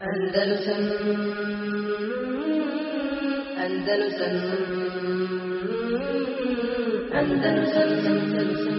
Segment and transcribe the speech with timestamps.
[0.00, 0.84] Andalusam
[3.64, 4.34] Andalusam
[7.12, 8.70] Andalusam Andalusam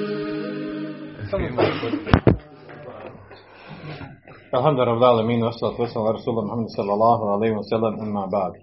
[4.52, 8.54] Alhamdulillah Rabbil Alamin, wassalatu wassalamu ala Rasulullah Muhammad sallallahu alaihi wa sallam, amma ba'd.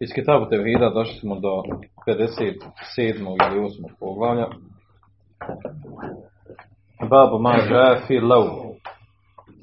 [0.00, 1.62] Iz kitabu Tevhida došli smo do
[2.06, 3.22] 57.
[3.22, 3.86] ili 8.
[4.00, 4.46] poglavlja.
[7.10, 7.54] Babu ma
[8.06, 8.63] fi law.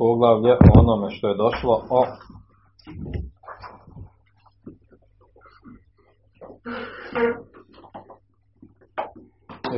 [0.02, 2.06] Poglavlje o onome što je došlo o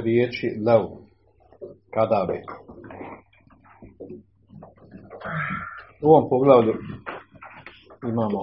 [0.02, 0.98] riječi law.
[1.94, 2.42] Kada bi.
[6.02, 6.74] U ovom poglavlju
[8.08, 8.42] imamo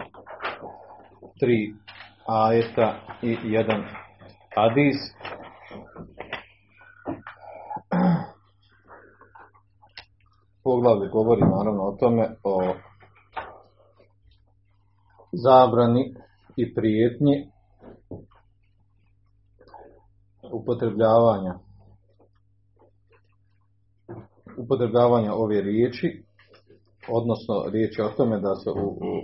[1.39, 1.75] tri
[2.27, 3.85] ajeta i jedan
[4.55, 4.97] hadis.
[10.65, 12.75] Poglavlje govori naravno o tome, o
[15.33, 16.15] zabrani
[16.57, 17.51] i prijetnji
[20.53, 21.59] upotrebljavanja
[24.59, 26.25] upotrebljavanja ove riječi
[27.09, 28.71] odnosno riječ je o tome da se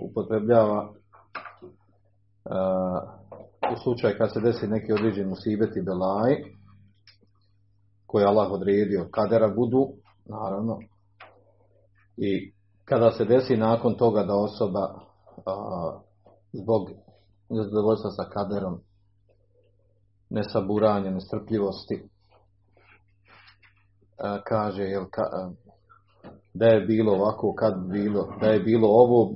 [0.03, 0.93] upotrebljava
[3.73, 6.37] u slučaju kad se desi neki određeni musibet i belaj
[8.07, 9.89] koji Allah odredio kadera budu,
[10.27, 10.79] naravno,
[12.17, 12.53] i
[12.85, 14.95] kada se desi nakon toga da osoba
[16.53, 16.91] zbog
[17.49, 18.81] nezadovoljstva sa kaderom,
[20.31, 22.03] nesaburanja, nestrpljivosti,
[24.45, 25.23] kaže jel, ka,
[26.55, 29.33] da je bilo ovako, kad bilo, da je bilo ovo,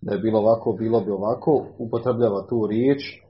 [0.00, 3.24] da je bilo ovako, bilo bi ovako, upotrebljava tu riječ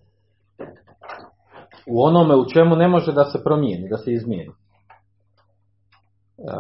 [1.87, 4.53] u onome u čemu ne može da se promijeni, da se izmijeni.
[6.39, 6.55] E,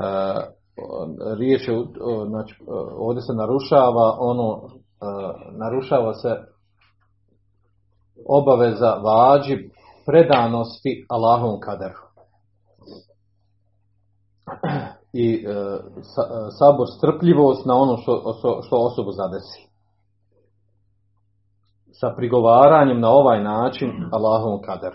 [1.39, 1.87] riječ je,
[2.29, 2.65] znači,
[2.99, 5.07] ovdje se narušava ono, e,
[5.59, 6.29] narušava se
[8.29, 9.71] obaveza vađi
[10.07, 12.05] predanosti Allahom kaderu
[15.13, 15.55] i e,
[16.59, 18.35] sabor strpljivost na ono što,
[18.67, 19.69] što osobu zadesi.
[21.93, 24.93] Sa prigovaranjem na ovaj način Allahom kader.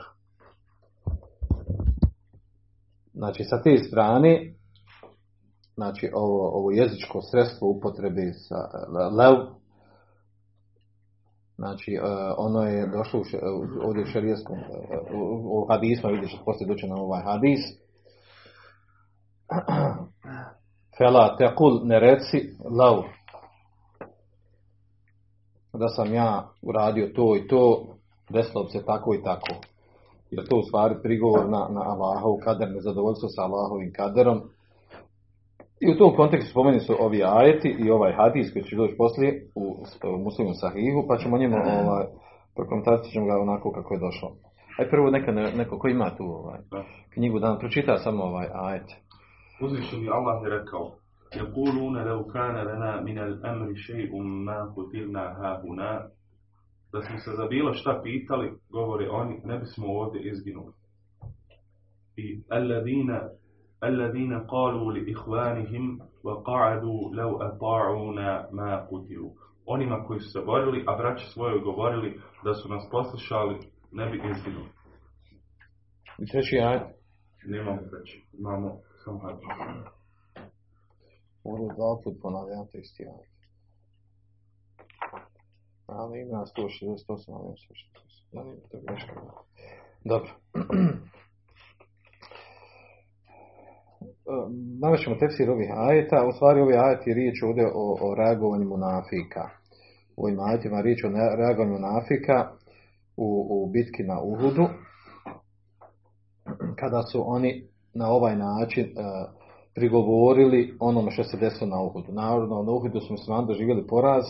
[3.14, 4.54] Znači sa te strane
[5.80, 8.56] znači ovo, ovo jezičko sredstvo upotrebe sa
[9.20, 9.36] lev
[11.56, 12.00] znači
[12.38, 13.24] ono je došlo
[13.84, 14.58] ovdje u šarijeskom
[15.44, 17.60] u hadismu vidiš poslije doće na ovaj hadis
[20.98, 22.40] Fela tekul ne reci
[22.80, 23.04] lau.
[25.74, 27.86] Da sam ja uradio to i to,
[28.30, 29.54] desilo se tako i tako.
[30.32, 34.42] Jer to u stvari prigovor na, na Allahov kader, nezadovoljstvo sa Allahovim kaderom.
[35.81, 39.47] I u tom kontekstu spomeni su ovi ajeti i ovaj hadis koji će doći poslije
[39.55, 39.65] u,
[40.15, 42.07] u muslimu sahihu, pa ćemo njemu ovaj,
[42.55, 44.29] prokomentarit ćemo ga onako kako je došlo.
[44.79, 46.59] Aj prvo neka, neko ko ima tu ovaj,
[47.15, 48.89] knjigu da nam pročita samo ovaj ajet.
[49.61, 50.85] Uzvišeni Allah je rekao
[51.37, 56.11] يقولون لو كان لنا من الأمر شيء ما قتلنا هاهنا
[56.93, 60.73] da smo se za bilo šta pitali, govore oni, ne bismo ovdje izginuli.
[62.17, 63.29] I alladina
[63.85, 69.31] الذين قالوا لإخوانهم وقعدوا لو أطاعونا ما قتلوا
[69.67, 73.59] onima koji su se borili, a braći svoje govorili da su nas poslušali,
[73.93, 74.69] ne bi izginuli.
[76.19, 76.83] I treći ajd?
[77.47, 79.45] Nemamo treći, imamo samo hadis.
[81.45, 83.29] Moram dva put ponavljati isti ajd.
[85.87, 88.33] Ali ima 168, ali ima 168.
[88.33, 89.13] Da nije to greška.
[90.05, 90.31] Dobro.
[94.82, 96.26] Navešemo tefsir ovih ajeta.
[96.28, 99.50] U stvari ovi ajeti riječ ovdje o, o reagovanju munafika.
[100.18, 102.52] U ovim ajetima riječ o reagovanju munafika
[103.18, 104.66] u, u bitki na Uhudu.
[106.80, 109.40] Kada su oni na ovaj način uh,
[109.76, 112.12] prigovorili onome što se desilo na Uhudu.
[112.12, 114.24] Naravno, na Uhudu su muslimani doživjeli poraz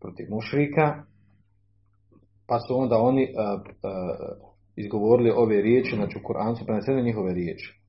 [0.00, 1.02] protiv mušrika,
[2.46, 7.34] pa su onda oni uh, uh, izgovorili ove riječi, znači u Kur'anu su prenesene njihove
[7.34, 7.83] riječi.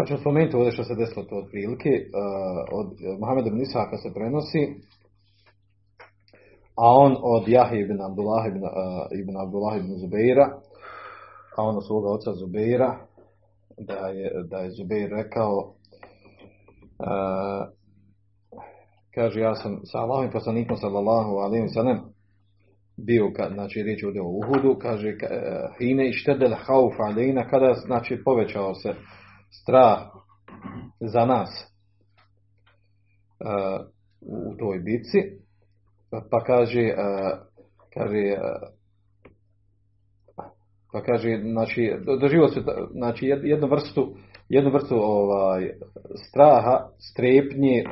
[0.00, 1.88] Pa ćemo spomenuti ovdje što se desilo to otprilike.
[1.88, 1.98] Uh,
[2.78, 2.88] od
[3.20, 4.62] Mohameda ibn Isaka se prenosi,
[6.76, 8.70] a on od Jahi ibn Abdullah ibn, uh,
[9.20, 10.46] ibn Abdullah ibn Zubeira,
[11.56, 12.98] a on od svoga oca Zubeira,
[13.78, 15.64] da je, da je Zubeir rekao uh,
[19.14, 21.98] kaže ja sam sa Allahom poslanikom sallallahu alaihi sallam
[22.96, 25.16] bio, kad, znači riječ ovdje o Uhudu, kaže
[25.78, 28.94] hine i štedel hauf alejna, kada znači povećao se
[29.50, 29.98] strah
[31.00, 31.70] za nas.
[34.20, 35.18] u toj bitci,
[36.30, 36.94] pa kaže, e,
[37.94, 38.38] kaže, e,
[40.92, 42.60] pa kaže, znači, doživio se,
[42.90, 44.14] znači, jednu vrstu,
[44.48, 45.70] jednu vrstu ovaj,
[46.28, 47.84] straha, strepnje,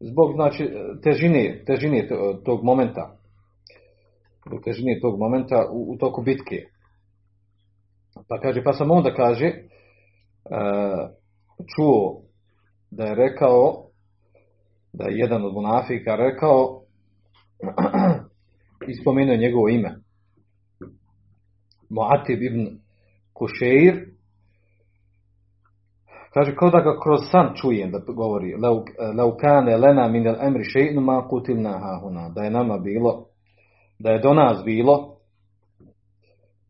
[0.00, 0.70] zbog, znači,
[1.02, 2.08] težine, težine
[2.44, 3.16] tog momenta,
[4.46, 6.64] zbog težine tog momenta u, u toku bitke.
[8.28, 9.52] Pa kaže, pa sam onda kaže,
[11.76, 12.22] čuo
[12.90, 13.84] da je rekao,
[14.92, 16.82] da je jedan od munafika rekao,
[18.88, 19.96] i spomenuo njegovo ime.
[21.90, 22.78] Mu'atib ibn
[23.32, 24.06] Kušeir,
[26.34, 28.54] kaže, kao da ga kroz san čujem da govori,
[29.16, 33.26] laukane lena min el emri še'nu ma kutilna hahuna, da je nama bilo,
[33.98, 35.16] da je do nas bilo,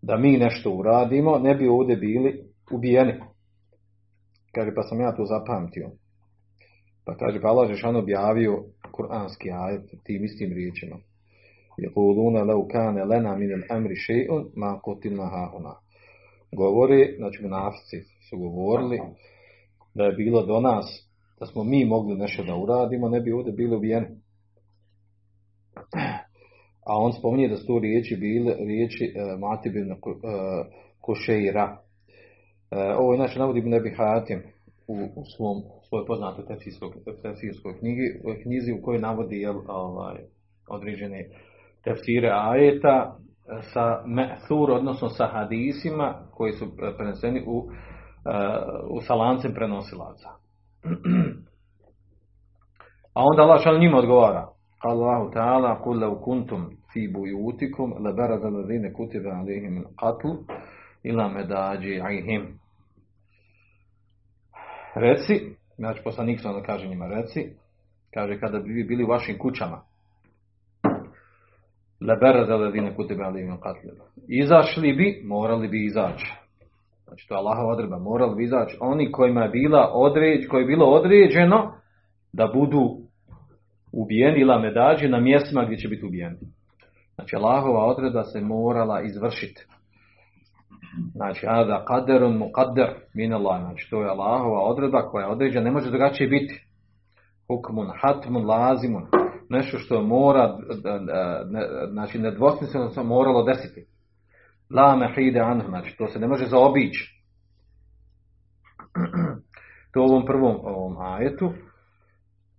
[0.02, 3.29] da mi nešto uradimo, ne bi ovdje bili ubijeni.
[4.52, 5.90] Kaže, pa sam ja to zapamtio.
[7.04, 10.96] Pa kaže, pa Allah Žešan objavio kuranski ajet tim istim riječima.
[11.78, 15.74] Jekuluna lau kane lena min al amri še'un ma kotilna hahuna.
[16.52, 17.98] Govori, znači munafici
[18.28, 19.00] su govorili
[19.94, 21.08] da je bilo do nas,
[21.40, 24.06] da smo mi mogli nešto da uradimo, ne bi ovdje bili ubijeni.
[26.86, 30.12] A on spominje da su to riječi bile riječi uh, Matibina uh,
[31.00, 31.78] Košeira.
[32.70, 34.42] Uh, ovo inače navodi bi hatim
[34.86, 36.44] u, u svom svoj poznatoj
[37.22, 40.16] tefsirskoj knjigi, knjizi u kojoj navodi jel, ovaj,
[40.68, 41.28] određene
[41.84, 43.16] tefsire ajeta
[43.72, 47.64] sa mehur, odnosno sa hadisima koji su preneseni u, uh,
[48.90, 50.28] u salancem prenosilaca.
[53.14, 54.48] A onda Allah šal njima odgovara.
[54.80, 60.28] Allahu ta'ala kul law kuntum fi buyutikum la barada alladhina kutiba alayhim al-qatl
[61.02, 62.46] ila madaji'ihim.
[64.94, 67.50] Reci, znači poslanik sam kaže njima reci,
[68.14, 69.82] kaže kada bi vi bili u vašim kućama,
[72.00, 73.88] alladhina kutiba alayhim al-qatl.
[74.28, 76.32] Izašli bi, morali bi izaći.
[77.04, 80.66] Znači to je Allahova odredba, morali bi izaći oni kojima je bila određ, koji je
[80.66, 81.74] bilo određeno
[82.32, 82.96] da budu
[83.92, 86.36] ubijeni ila medađi na mjestima gdje će biti ubijeni.
[87.14, 89.66] Znači Allahova odredba se morala izvršiti.
[91.14, 93.60] Znači, ada kaderun muqadder min Allah.
[93.60, 96.66] Znači, to je Allahova odredba koja je određena, ne može drugačije biti.
[97.48, 99.06] Hukmun, hatmun, lazimun.
[99.48, 100.58] Nešto što mora,
[101.90, 103.86] znači, nedvosmisleno se moralo desiti.
[104.74, 107.20] La mehide anhu, znači, to se ne može zaobići.
[109.92, 111.52] To u ovom prvom ovom ajetu.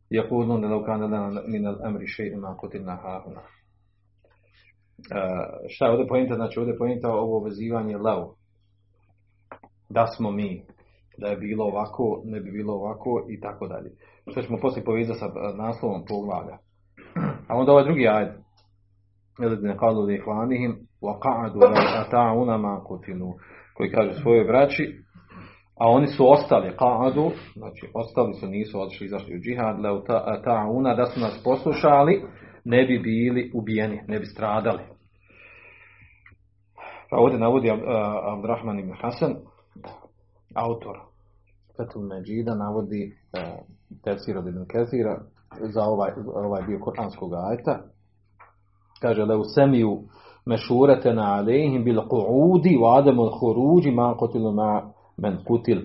[0.10, 0.76] je ne da
[1.08, 3.42] lana min al-amri še'ima kutilna hauna
[5.70, 6.36] šta je ovdje pojenta?
[6.36, 8.24] Znači ovdje pojenta ovo vezivanje lev.
[9.90, 10.64] Da smo mi,
[11.18, 13.92] da je bilo ovako, ne bi bilo ovako i tako dalje.
[14.32, 15.28] Što ćemo poslije povezati sa
[15.58, 16.58] naslovom poglavlja.
[17.48, 18.30] A onda ovaj drugi ajed.
[19.44, 23.34] Eledine kalu li hvanihim wa qa'adu ma kutilu.
[23.78, 25.02] Koji kaže svojoj braći
[25.82, 30.02] a oni su ostali qa'adu, znači ostali su, nisu otišli, izašli u džihad, la
[30.46, 32.24] ta'una, da su nas poslušali,
[32.66, 34.84] ne bi bili ubijeni, ne bi stradali.
[37.10, 37.72] Pa ovdje navodi
[38.34, 39.36] Abdurrahman ibn Hasan,
[40.56, 40.98] autor
[41.78, 43.16] Fetul Međida, navodi
[44.04, 45.22] tefsir od ibn Kezira
[45.60, 47.80] za ovaj, ovaj bio koranskog ajeta.
[49.02, 50.00] Kaže, le u semiju
[50.46, 55.82] mešurete na alejhim bil qu'udi u ademu huruđi ma kotilu ma men kutil.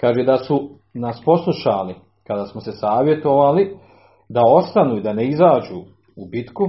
[0.00, 1.94] Kaže da su nas poslušali
[2.26, 3.76] kada smo se savjetovali
[4.28, 6.64] da ostanu i da ne izađu u bitku,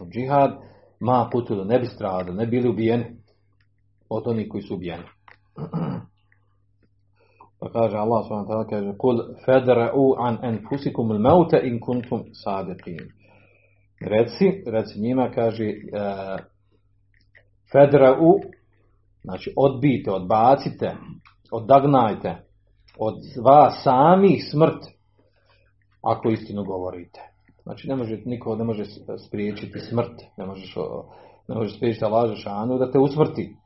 [0.00, 0.58] u džihad,
[1.00, 3.04] ma putilo, ne bi stradali, ne bili ubijeni
[4.08, 5.04] od onih koji su ubijeni.
[7.60, 8.70] Pa kaže Allah s.w.t.
[8.70, 13.08] kaže kul fedra'u an enfusikum il mauta in kuntum sadiqin.
[14.00, 16.40] Reci, reci njima, kaže uh,
[17.72, 18.40] fedra'u
[19.22, 20.96] znači odbijte, odbacite,
[21.50, 22.36] odagnajte
[22.98, 24.84] od vas samih smrt
[26.02, 27.33] ako istinu govorite.
[27.64, 28.84] Znači ne može, niko ne može
[29.26, 30.74] spriječiti smrt, ne možeš,
[31.48, 33.56] ne možeš spriječiti Allah šanu da te usmrti.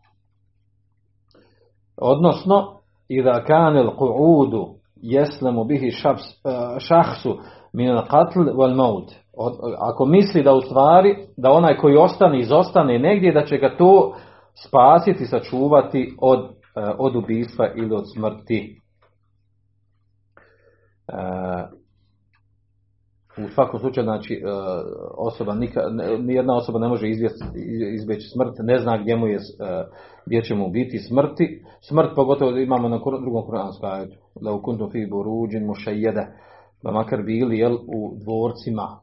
[1.96, 6.22] Odnosno, i da kanel qu'udu jeslemu bihi šaps,
[6.78, 7.38] šahsu
[7.72, 9.12] min al qatl wal maut.
[9.78, 14.16] Ako misli da u stvari, da onaj koji ostane, izostane negdje, da će ga to
[14.66, 16.50] spasiti, sačuvati od,
[16.98, 18.80] od ubistva ili od smrti.
[23.44, 24.42] U svakom slučaju, znači,
[25.16, 25.54] osoba,
[26.18, 27.08] nijedna osoba ne može
[27.94, 29.38] izbjeći smrt, ne zna gdje mu je,
[30.26, 31.62] gdje će mu biti smrti.
[31.88, 34.16] Smrt pogotovo imamo na drugom kuranskom ajetu.
[34.40, 36.26] Da u kuntu fi buruđin mušajjede.
[36.82, 39.00] pa makar bili jel, u dvorcima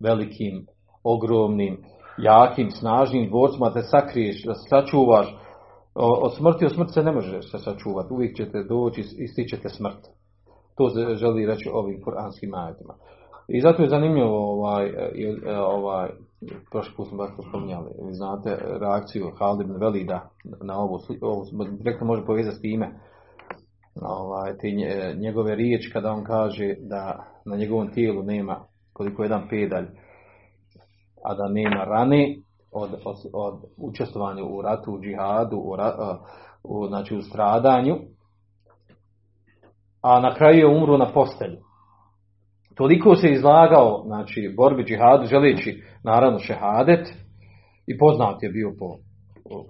[0.00, 0.66] velikim,
[1.04, 1.76] ogromnim,
[2.18, 5.36] jakim, snažnim dvorcima, da se sakriješ, da se sačuvaš,
[5.94, 10.02] od smrti, od smrti se ne može se sačuvati, uvijek ćete doći i stićete smrt.
[10.76, 12.94] To želi reći ovim kuranskim ajetima.
[13.52, 14.92] I zato je zanimljivo ovaj,
[15.66, 16.10] ovaj
[16.70, 20.28] prošli put smo baš spominjali, vi znate reakciju Halid ibn Velida
[20.62, 21.44] na ovo, ovo
[21.78, 22.90] direktno može povezati s time,
[24.02, 24.68] ovaj, te
[25.18, 28.60] njegove riječi kada on kaže da na njegovom tijelu nema
[28.92, 29.86] koliko jedan pedalj,
[31.24, 32.36] a da nema rane
[32.72, 35.76] od, od, od učestvovanja u ratu, u džihadu, u,
[36.64, 37.96] u, znači u stradanju,
[40.02, 41.69] a na kraju je umro na postelju.
[42.80, 47.08] Toliko se izlagao, znači, borbi džihadu, želeći, naravno, šehadet,
[47.86, 48.96] i poznat je bio po,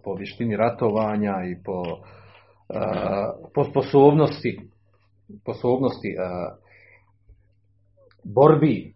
[0.05, 1.83] po, vještini ratovanja i po,
[3.55, 4.61] po sposobnosti,
[5.41, 6.17] sposobnosti
[8.25, 8.95] borbi,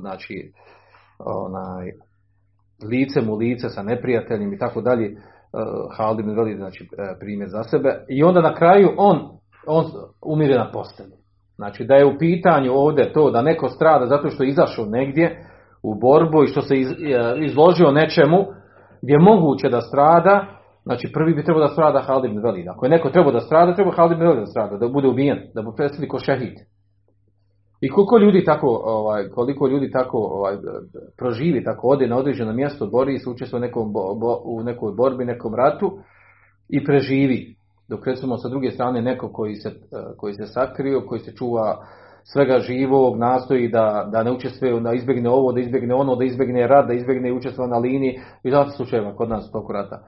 [0.00, 0.52] znači,
[1.18, 1.90] onaj,
[2.90, 5.16] licem u lice sa neprijateljem i tako dalje,
[5.96, 6.88] Halid znači
[7.20, 9.28] primjer za sebe, i onda na kraju on,
[9.66, 9.84] on
[10.22, 11.19] umire na postelju.
[11.60, 15.44] Znači da je u pitanju ovdje to da neko strada zato što je izašao negdje
[15.82, 16.88] u borbu i što se iz,
[17.44, 18.38] izložio nečemu
[19.02, 20.46] gdje je moguće da strada,
[20.82, 22.68] znači prvi bi trebao da strada Halid Velid.
[22.68, 25.62] Ako je neko trebao da strada, treba Halid Velid da strada, da bude ubijen, da
[25.62, 26.54] bude predstavljen ko šehid.
[27.80, 30.56] I koliko ljudi tako, ovaj, koliko ljudi tako ovaj,
[31.18, 33.92] proživi, tako ode na određeno mjesto, bori se, učestvuje u, nekom,
[34.44, 35.98] u nekoj borbi, nekom ratu
[36.68, 37.59] i preživi.
[37.90, 39.70] Dok recimo sa druge strane neko koji se,
[40.16, 41.86] koji se sakrio, koji se čuva
[42.24, 46.66] svega živog, nastoji da, da ne učestvuje, da izbjegne ovo, da izbjegne ono, da izbjegne
[46.66, 48.20] rad, da izbjegne učestvo na liniji.
[48.42, 50.02] I zato slučajeva kod nas toku rata.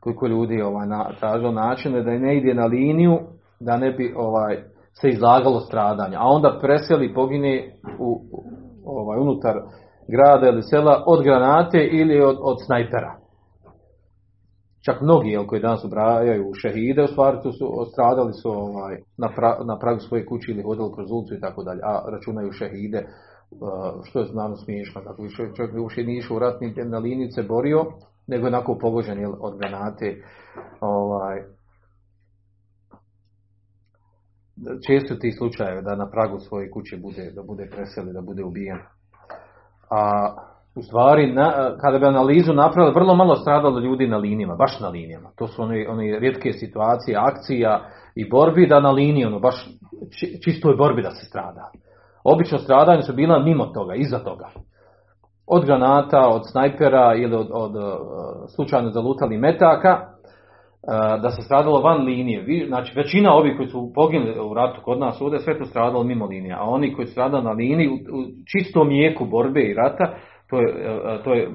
[0.00, 3.18] Koliko ljudi ovaj, na, tražilo načine da ne ide na liniju,
[3.60, 4.56] da ne bi ovaj,
[5.00, 6.18] se izlagalo stradanja.
[6.20, 8.20] A onda preseli, pogine u,
[8.84, 9.54] ovaj, unutar
[10.08, 13.17] grada ili sela od granate ili od, od snajpera.
[14.84, 19.58] Čak mnogi jel, koji danas ubrajaju šehide, u stvari su stradali su ovaj, na, pra,
[19.64, 23.06] na pragu svoje kuće ili hodili kroz ulicu i tako dalje, a računaju šehide,
[23.50, 27.42] uh, što je znano smiješno, kako bi čovjek uopće nije išao u ratni na linice
[27.42, 27.84] borio,
[28.26, 30.22] nego je onako pogođen jel, od granate.
[30.80, 31.42] Ovaj,
[34.86, 38.78] često ti slučajevi da na pragu svoje kuće bude, da bude preseli, da bude ubijen.
[39.90, 40.34] A
[40.78, 44.88] u stvari, na, kada bi analizu napravili, vrlo malo stradalo ljudi na linijama, baš na
[44.88, 45.30] linijama.
[45.36, 47.80] To su one, rijetke situacije, akcija
[48.14, 49.68] i borbi da na liniji, ono, baš
[50.44, 51.70] čistoj borbi da se strada.
[52.24, 54.48] Obično stradanje su bila mimo toga, iza toga.
[55.46, 59.98] Od granata, od snajpera ili od, od, od slučajno zalutali metaka,
[61.22, 62.66] da se stradalo van linije.
[62.68, 66.26] Znači većina ovih koji su poginuli u ratu kod nas ovdje sve to stradalo mimo
[66.26, 67.96] linije, a oni koji su stradali na liniji u,
[68.52, 70.14] čistom mijeku borbe i rata,
[70.50, 70.74] to je,
[71.24, 71.48] to je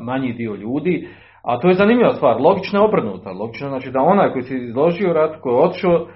[0.00, 1.08] manji dio ljudi.
[1.42, 3.30] A to je zanimljiva stvar, logično je obrnuta.
[3.30, 6.06] Logično znači da onaj koji se izložio rat, koji je otišao,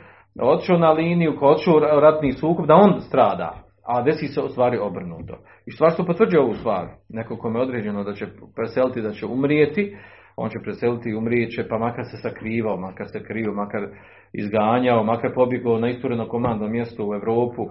[0.41, 3.55] otišao na liniju, koji je otišao u ratni sukob, da on strada.
[3.87, 5.35] A desi se u stvari obrnuto.
[5.67, 6.87] I stvar što potvrđuje ovu stvar.
[7.09, 8.27] Neko kome je određeno da će
[8.57, 9.97] preseliti, da će umrijeti,
[10.37, 13.87] on će preseliti i umrijeće, pa makar se sakrivao, makar se krio, makar
[14.33, 17.67] izganjao, makar pobjegao na istureno komandno mjesto u Europu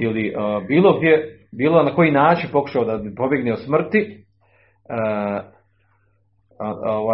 [0.00, 4.24] ili uh, bilo gdje, bilo na koji način pokušao da pobjegne od smrti,
[4.90, 5.40] uh,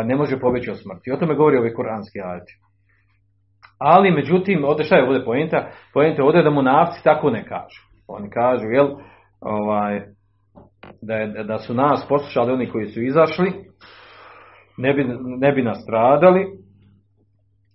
[0.05, 1.13] ne može pobjeći od smrti.
[1.13, 2.53] O tome govori ovaj kuranski ajeti.
[3.79, 5.71] Ali, međutim, ovdje šta je ovdje poenta?
[5.95, 7.83] Poenta je ovdje da mu nafci tako ne kažu.
[8.09, 8.89] Oni kažu, jel,
[9.41, 10.03] ovaj,
[11.03, 13.53] da, je, da su nas poslušali oni koji su izašli,
[14.79, 15.05] ne bi,
[15.39, 16.47] ne bi nastradali,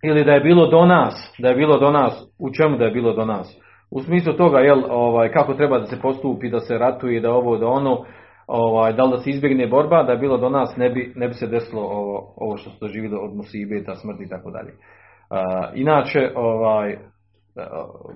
[0.03, 2.91] ili da je bilo do nas, da je bilo do nas, u čemu da je
[2.91, 3.57] bilo do nas?
[3.91, 7.57] U smislu toga, jel, ovaj, kako treba da se postupi, da se ratuje, da ovo,
[7.57, 8.05] da ono,
[8.47, 11.27] ovaj, da li da se izbjegne borba, da je bilo do nas, ne bi, ne
[11.27, 14.73] bi se desilo ovo, ovo što se doživjelo od musibeta, smrti i tako dalje.
[15.75, 16.97] Inače, ovaj,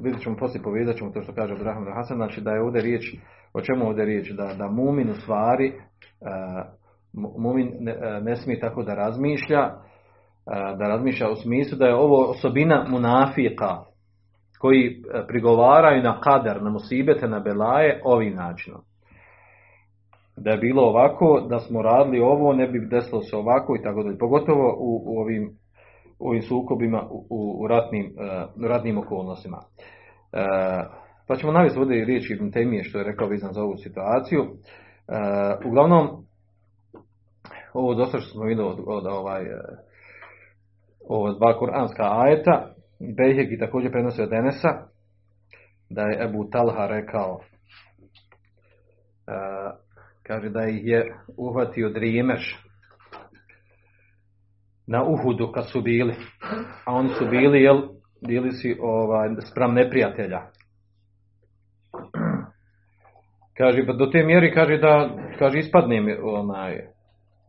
[0.03, 3.15] vidjet ćemo poslije povezat ćemo to što kaže Abraham Hasan, znači da je ovdje riječ,
[3.53, 5.73] o čemu ovdje riječ, da, da mumin u stvari,
[7.37, 9.69] mumin ne, ne smije tako da razmišlja,
[10.77, 13.77] da razmišlja u smislu da je ovo osobina munafika,
[14.65, 18.81] koji prigovaraju na kader, na musibete, na belaje ovim načinom.
[20.37, 24.03] Da je bilo ovako, da smo radili ovo, ne bi desilo se ovako i tako
[24.03, 24.17] dalje.
[24.17, 25.49] Pogotovo u, u ovim,
[26.19, 29.57] ovim sukobima, u, u ratnim, uh, ratnim okolnostima.
[29.57, 29.61] Uh,
[31.27, 34.41] pa ćemo navesti ovdje riječi Ibn Temije što je rekao vezan za ovu situaciju.
[34.41, 36.07] Uh, uglavnom,
[37.73, 39.43] ovo dosta što smo vidjeli od, od ovaj,
[41.09, 44.69] ovo dva kuranska ajeta, Bejheki također prenosi od Enesa,
[45.89, 47.39] da je Ebu Talha rekao
[49.27, 49.71] a,
[50.23, 52.65] kaže da ih je uhvatio Drimeš
[54.87, 56.15] na Uhudu kad su bili.
[56.85, 57.81] A oni su bili jel
[58.27, 60.41] bili si ovaj, spram neprijatelja.
[63.57, 65.09] Kaže pa do te mjeri kaže da
[65.39, 66.95] kaže ispadne onaj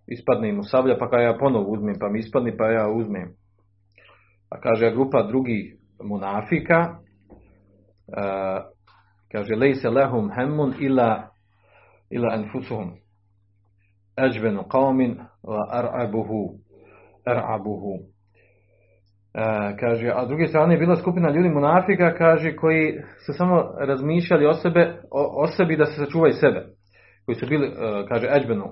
[0.07, 3.35] ispadne mu sablja pa kada ja ponovo uzmem pa mi ispadne pa ja uzmem
[4.51, 6.99] a kaže grupa drugih munafika
[8.09, 8.63] uh,
[9.33, 11.29] kaže lejse lehum hemmun ila
[12.11, 12.93] ila anfusuhum
[14.17, 16.59] ajbenu qawmin wa ar'abuhu
[17.27, 18.17] ar'abuhu
[19.37, 22.95] E, kaže, a s druge strane je bila skupina ljudi munafika, kaže, koji
[23.27, 26.67] su samo razmišljali o, sebe, o, o sebi da se sačuvaju sebe.
[27.27, 28.65] Koji su bili, e, kaže, eđbenu,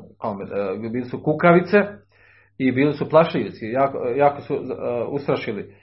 [0.92, 1.76] bili su kukavice
[2.58, 4.54] i bili su plašljivci, jako, jako su
[5.10, 5.74] ustrašili.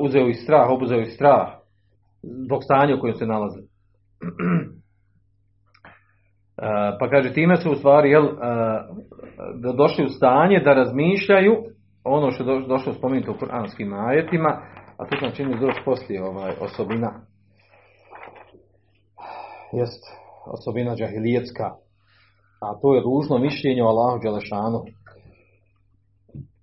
[0.00, 1.48] Uzeo i strah, obuzeo i strah
[2.22, 3.60] zbog stanja u kojem se nalaze.
[7.00, 8.28] Pa kaže, time su u stvari jel,
[9.76, 11.56] došli u stanje da razmišljaju
[12.04, 14.62] ono što je došlo spomenuti u kuranskim ajetima,
[14.96, 17.12] a to nam čini doći poslije ovaj, osobina,
[19.72, 20.04] jest
[20.46, 21.64] osobina džahilijetska,
[22.60, 24.80] a to je ružno mišljenje o Allahu Đelešanu.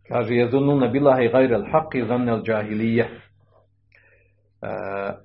[0.10, 3.04] Kaže, je zununa bilahi gajre al haqi zanne džahilije.
[3.04, 3.10] E,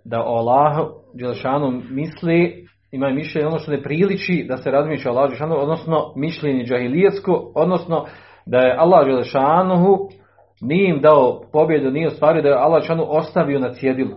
[0.05, 5.15] da o Allahu Đelešanu misli, imaju mišljenje ono što ne priliči da se razmišlja o
[5.15, 8.05] Allahu Đelešanu, odnosno mišljenje džahilijetsko, odnosno
[8.47, 10.09] da je Allah Želešanuhu
[10.61, 14.17] nije im dao pobjedu, nije ostvario da je Allah Želešanuhu ostavio na cjedilu.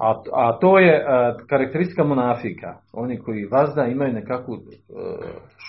[0.00, 2.76] A, a to je a, karakteristika monafika.
[2.92, 4.58] Oni koji vazda imaju nekakvu a,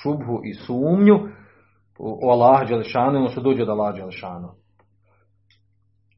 [0.01, 1.19] šubhu i sumnju
[2.03, 4.53] o Allah Želešanuhu, ono što dođe od Allah Želešanuhu.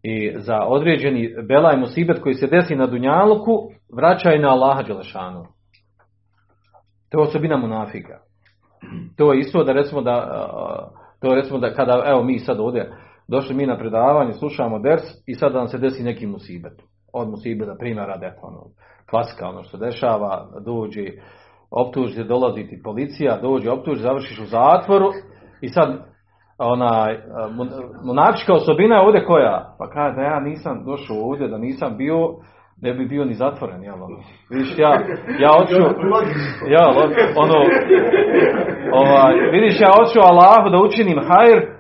[0.04, 5.46] I za određeni belaj musibet koji se desi na Dunjaluku, vraćaju na Allaha Đelešanu.
[7.10, 8.20] To je osobina munafika.
[9.18, 10.48] To je isto da recimo da,
[11.22, 12.92] to je recimo da kada, evo mi sad ovdje,
[13.28, 16.82] došli mi na predavanje, slušamo ders i sad nam se desi neki musibet.
[17.14, 18.64] Od musibeta primjera da ono,
[19.10, 21.06] klasika, ono što dešava, dođe,
[21.72, 25.10] optuži, dolazi ti policija, dođe, optuži, završiš u zatvoru
[25.64, 25.90] i sad
[26.58, 27.18] onaj,
[28.04, 29.76] monačka osobina je ovdje koja?
[29.80, 32.18] Pa kaže da ja nisam došao ovdje, da nisam bio,
[32.82, 34.18] ne bi bio ni zatvoren, jel ono.
[34.50, 34.92] Vidiš, ja,
[35.40, 35.76] ja hoću,
[36.68, 36.84] ja,
[37.44, 37.58] ono,
[38.94, 41.73] ovaj, vidiš, ja hoću Allahu da učinim hajr,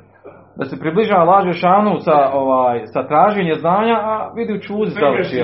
[0.57, 1.43] da se približam Allah
[1.99, 5.43] sa, ovaj, sa traženje znanja, a vidi u čuzi završi.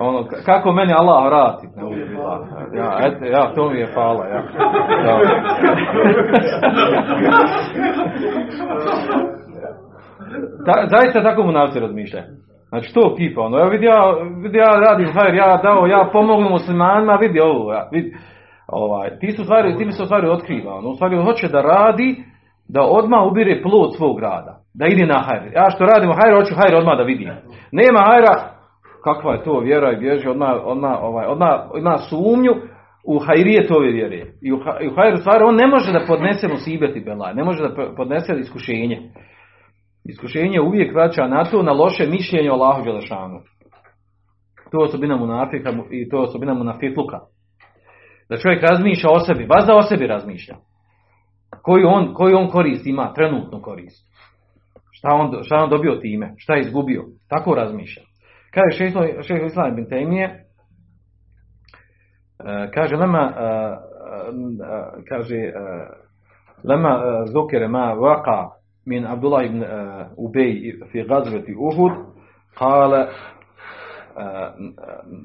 [0.00, 1.66] Ono, kako meni Allah vrati,
[2.74, 4.42] ja, eto, ja, to mi je hvala, ja.
[5.04, 5.18] ja.
[10.66, 12.24] Ta, zaista tako mu navci razmišljaju.
[12.68, 16.48] Znači to kipa, ono, ja vidi ja, vidi ja radim hajr, ja dao, ja pomognu
[16.50, 18.12] muslimanima, vidi ovo, ja, vidi,
[18.66, 22.24] ovaj, ti su stvari, ti mi se stvari otkriva, ono, stvari hoće da radi,
[22.74, 25.52] da odmah ubire plod svog rada, da ide na hajr.
[25.54, 27.28] Ja što radimo hajr, hoću hajr odmah da vidim.
[27.72, 28.34] Nema hajra,
[29.04, 32.52] kakva je to vjera i bježi, odmah, odmah, ovaj, odmah ima sumnju
[33.06, 34.26] u hajrije tove vjere.
[34.42, 37.62] I u, i hajru stvari on ne može da podnese musibet i belaj, ne može
[37.62, 38.98] da podnese iskušenje.
[40.04, 43.40] Iskušenje uvijek vraća na to, na loše mišljenje o Allahu Đelešanu.
[44.70, 47.18] To je osobina munafika i to je osobina munafitluka.
[48.28, 50.54] Da čovjek razmišlja o sebi, baš da o sebi razmišlja.
[51.62, 54.10] Koji on, koji on korist ima, trenutno korist.
[54.90, 57.04] Šta on, šta on dobio time, šta je izgubio.
[57.28, 58.02] Tako razmišlja.
[58.54, 58.90] Kaže
[59.22, 60.44] šeho, Islam ibn Taymiye,
[62.74, 63.32] kaže lema,
[65.08, 65.52] kaže
[66.64, 68.48] lema zukere ma vaqa
[68.86, 69.64] min Abdullah ibn
[70.16, 71.92] Ubej fi gazveti Uhud,
[72.58, 73.06] kale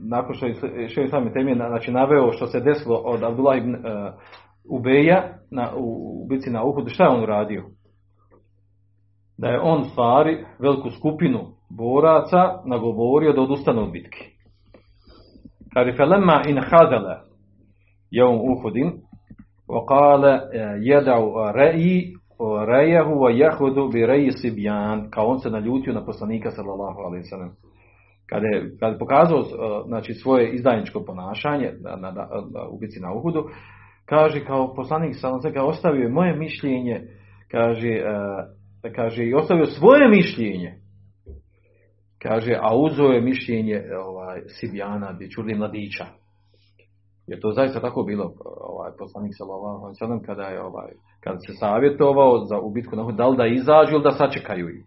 [0.09, 3.75] nakon što je Islam ibn Taymiye znači, naveo što se desilo od Abdullah ibn
[4.70, 7.64] Ubeja na, u bici na Uhudu, šta je on uradio?
[9.38, 14.24] Da je on stvari veliku skupinu boraca nagovorio da odustane od bitke.
[15.74, 17.22] Kaže, felemma in hadala
[18.10, 18.92] jevom Uhudin,
[19.70, 20.40] وقال
[20.82, 27.28] يدعو رأي رأيه ويأخذ برأي سبيان kao on se naljutio na poslanika sallallahu alejhi ve
[27.28, 27.50] sellem
[28.26, 29.42] kada je, kada je pokazao
[29.86, 32.28] znači svoje izdajničko ponašanje na, na, na,
[32.70, 33.48] u bici na Uhudu
[34.05, 37.01] kaže kao poslanik alejhi ve ostavio je moje mišljenje
[37.51, 40.73] kaže uh, kaže i ostavio svoje mišljenje
[42.21, 46.05] kaže a uzeo je mišljenje ovaj Sibjana dječurli mladića
[47.27, 50.91] jer to zaista tako bilo ovaj poslanik sallallahu sellem kada je ovaj
[51.23, 54.85] kada se savjetovao za ubitku da li da izađu ili da sačekaju ih.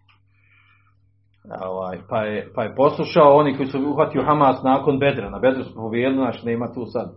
[1.61, 5.29] Ovaj, pa, je, pa je poslušao oni koji su uhvatio Hamas nakon Bedra.
[5.29, 7.09] Na Bedru su povijedili, znači nema tu sad.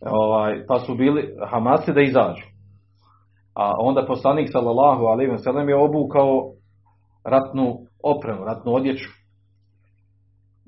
[0.00, 2.46] Ovaj, pa su bili Hamasi da izađu.
[3.54, 6.52] A onda poslanik sallallahu alejhi ve sellem je obukao
[7.24, 9.08] ratnu opremu, ratnu odjeću.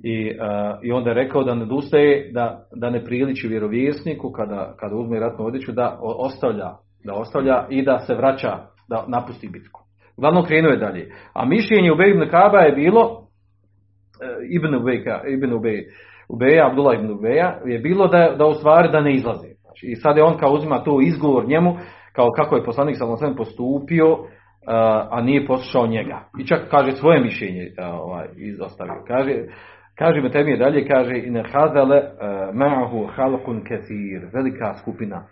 [0.05, 4.75] I, uh, I onda je rekao da ne odustaje, da, da ne priliči vjerovjesniku kada,
[4.79, 6.73] kada uzme ratnu odjeću, da ostavlja,
[7.05, 8.59] da ostavlja i da se vraća,
[8.89, 9.81] da napusti bitku.
[10.17, 11.13] Uglavnom krenuo je dalje.
[11.33, 13.29] A mišljenje Ubej ibn Kaba je bilo,
[14.23, 15.85] e, Ibn Ubejka, Ibn Ubej,
[16.29, 19.49] Ubeja, Abdullah ibn Ubeja, je bilo da, da u stvari da ne izlazi.
[19.63, 21.77] Znači, I sad je on kao uzima to izgovor njemu,
[22.13, 24.27] kao kako je poslanik sallallahu postupio, uh,
[25.11, 26.25] a nije poslušao njega.
[26.41, 29.05] I čak kaže svoje mišljenje uh, ovaj, izostavio.
[29.07, 29.33] Kaže,
[29.99, 35.27] kaže me tebi dalje, kaže in hadale uh, ma'ahu halqun kathir, velika skupina,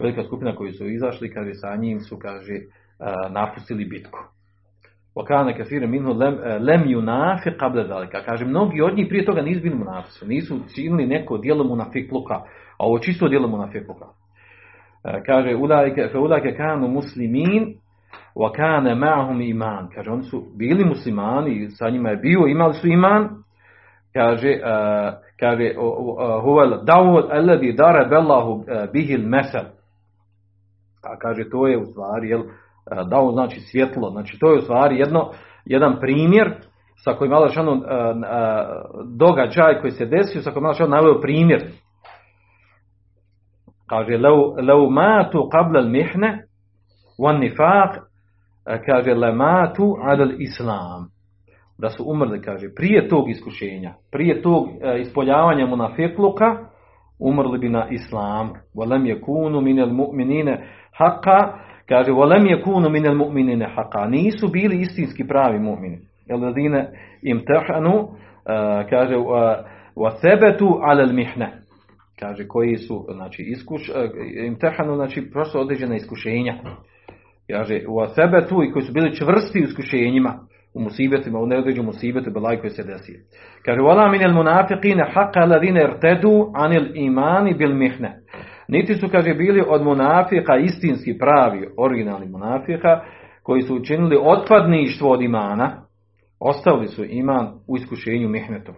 [0.00, 2.54] velika skupina koji su izašli, kaže sa njim su, kaže,
[3.30, 4.18] napustili bitku.
[5.20, 8.22] Wakana kathir minhu lem, uh, lem yunafiq qabla zalika.
[8.24, 12.34] Kaže, mnogi od njih prije toga nisu bili munafici, nisu činili neko djelo munafikluka,
[12.78, 14.06] a ovo čisto djelo munafikluka.
[15.04, 15.50] E, kaže
[16.12, 17.74] fe ulajke kanu muslimin
[18.36, 22.88] wa kana ma'hum iman kaže oni su bili muslimani sa njima je bio imali su
[22.88, 23.28] iman
[24.12, 25.74] kaže uh, kaže
[26.42, 29.66] huwa dawud alladhi daraba Allahu e, bihi al-masal
[31.02, 32.42] a kaže to je u stvari jel
[32.90, 34.10] Eh, dao znači svjetlo.
[34.10, 35.30] Znači to je u stvari jedno,
[35.64, 36.54] jedan primjer
[37.04, 38.66] sa kojim Allah šanu eh, eh,
[39.16, 41.64] događaj koji se desio, sa kojim Allah šanu naveo primjer.
[43.88, 44.18] Kaže,
[44.62, 46.44] lau matu qabla mihne,
[47.18, 47.98] wan nifak,
[48.86, 51.08] kaže, le matu adal islam.
[51.78, 54.68] Da su umrli, kaže, prije tog iskušenja, prije tog
[55.00, 56.56] ispoljavanja munafekluka,
[57.18, 58.52] umrli bi na islam.
[58.74, 60.66] Wa lam yakunu min al-mu'minine
[60.98, 61.52] haqqa,
[61.90, 65.98] kaže walam yakunu min almu'minina haqa nisu bili istinski pravi mu'mini.
[66.30, 66.88] Alladine
[67.22, 68.08] imtahanu
[68.90, 69.16] kaže
[69.96, 71.48] wa thabatu ala almihna
[72.20, 73.90] kaže koji su znači iskuš
[74.46, 76.54] imtihanu znači prošlo određena iskušenja.
[77.50, 80.38] Kaže u sebetu i koji su bili čvrsti u iskušenjima
[80.74, 83.12] u musibetima u neodređenom musibetu belaj koji se desi.
[83.64, 88.12] Kaže wala min al munafiqina haqqa alladhina irtadu anil imani bil mihna
[88.69, 93.01] niti su kaže bili od munafika istinski pravi originalni munafika
[93.43, 95.81] koji su učinili otpadništvo od imana
[96.39, 98.75] ostavili su iman u iskušenju mihnetom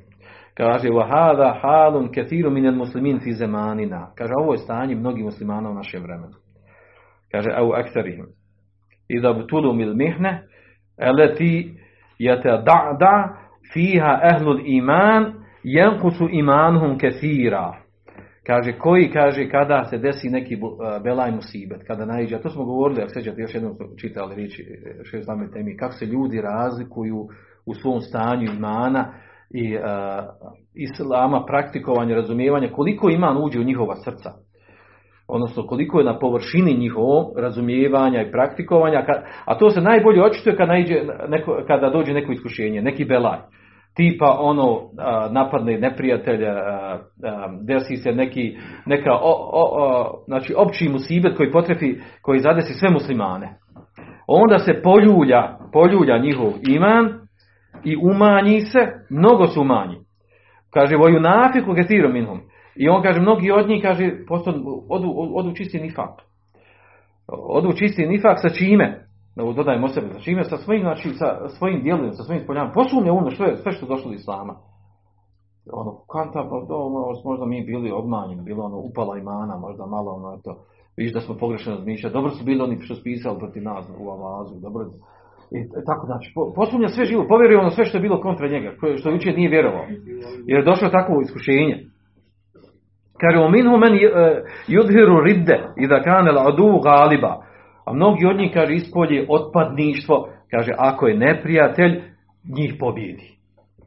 [0.58, 5.74] Kaže, وَهَذَا حَالٌ كَثِيرٌ مِنَ الْمُسْلِمِينَ فِي زَمَانِنَا Kaže, ovo je stanje mnogih muslimana u
[5.74, 6.34] našem vremenu.
[7.32, 8.26] Kaže, أَوْ أَكْثَرِهِمْ
[9.12, 10.26] إِذَا بْتُلُوا مِلْمِحْنَ
[11.02, 11.74] التي
[12.20, 13.26] يتدعدع
[13.74, 15.34] فيها أهل الإيمان
[15.66, 17.74] ينقص إيمانهم كثيرا
[18.47, 20.57] kaže koji kaže kada se desi neki
[21.05, 24.65] belaj musibet kada naiđe to smo govorili ako sećate još jednom čitali riječi
[25.11, 27.29] šest zname temi kako se ljudi razlikuju
[27.67, 29.13] u svom stanju imana
[29.55, 29.83] i uh,
[30.75, 34.33] islama, praktikovanja, razumijevanja, koliko iman uđe u njihova srca.
[35.29, 39.05] Odnosno, koliko je na površini njihovom razumijevanja i praktikovanja,
[39.45, 40.73] a to se najbolje očituje kada,
[41.29, 43.39] neko, kada dođe neko iskušenje, neki belaj.
[43.97, 44.81] Tipa ono
[45.31, 46.55] napadne neprijatelja,
[47.67, 52.91] desi se neki, neka o, o, o, znači opći musibet koji potrefi, koji zadesi sve
[52.91, 53.55] muslimane.
[54.27, 57.23] Onda se poljulja, poljulja njihov iman,
[57.85, 58.79] i umanji se,
[59.11, 59.97] mnogo su umanji.
[60.71, 62.41] Kaže, voju nafiku getiru minhum.
[62.77, 64.51] I on kaže, mnogi od njih, kaže, posto,
[64.89, 66.11] odu, odu čisti nifak.
[67.29, 69.07] Odu čisti nifak sa čime?
[69.37, 70.45] Da dodajemo sebe, sa čime?
[70.45, 72.73] Sa svojim, znači, sa svojim dijelom, sa svojim spoljanom.
[72.73, 74.55] Posumnja ono što je, sve što došlo od Islama.
[75.73, 76.79] Ono, kanta, pa do,
[77.25, 80.57] možda mi bili obmanjeni, bilo ono, upala imana, možda malo ono, to,
[80.97, 82.13] viš da smo pogrešno razmišljali.
[82.13, 84.85] Dobro su bili oni što su pisali protiv nas u avazu, dobro
[85.55, 89.11] i tako znači, posumnja sve živo, povjerio ono sve što je bilo kontra njega, što
[89.11, 89.85] jučer nije vjerovao.
[90.47, 91.77] Jer je došlo takvo iskušenje.
[93.21, 93.93] Kaže, o minhu men
[94.69, 97.52] yudhiru ridde i da kanel adu galiba.
[97.86, 102.02] A mnogi od njih, kaže, ispolje otpadništvo, kaže, ako je neprijatelj,
[102.58, 103.38] njih pobjedi.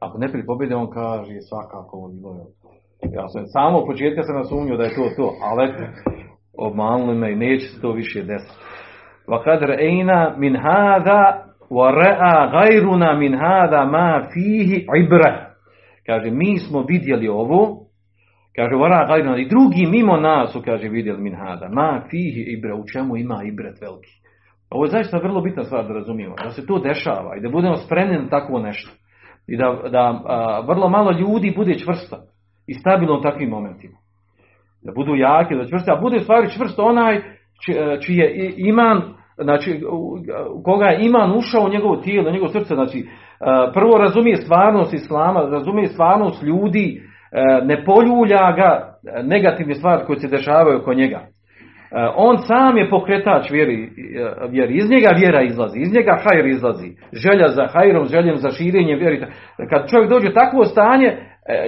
[0.01, 2.46] Ako neprijatelj pobjedi, on kaže, svakako on bilo
[3.12, 5.73] Ja sam samo od početka sam nasumnio da je to to, ali
[6.59, 8.55] obmanuli me i neće se to više desiti.
[9.31, 15.51] وقد رأينا من هذا ورأى غيرنا من هذا ما فيه عبرة
[16.07, 17.84] kaže mi smo vidjeli ovo
[18.56, 22.76] kaže vara gajruna i drugi mimo nas su kaže vidjeli min hada ma fihi ibra
[22.76, 24.13] u čemu ima ibret veliki?
[24.70, 27.76] Ovo je zaista vrlo bitna stvar da razumijemo da se to dešava i da budemo
[27.76, 28.91] spremni na takvo nešto.
[29.48, 32.18] I da, da a, vrlo malo ljudi bude čvrsto
[32.68, 33.98] i stabilno u takvim momentima.
[34.84, 37.22] Da budu jaki, da čvrsti, a bude stvari čvrsto onaj
[38.06, 39.02] čiji je iman,
[39.44, 39.82] znači
[40.63, 43.08] koga je iman ušao u njegovo tijelo, u njegovo srce, znači
[43.74, 47.14] prvo razumije stvarnost islama, razumije stvarnost ljudi, e,
[47.63, 51.21] ne poljulja ga negativne stvari koje se dešavaju oko njega.
[52.15, 53.89] On sam je pokretač vjeri,
[54.50, 54.76] vjeri.
[54.76, 56.89] Iz njega vjera izlazi, iz njega hajr izlazi.
[57.13, 59.26] Želja za hajrom, željem za širenjem vjeri.
[59.69, 61.17] Kad čovjek dođe u takvo stanje,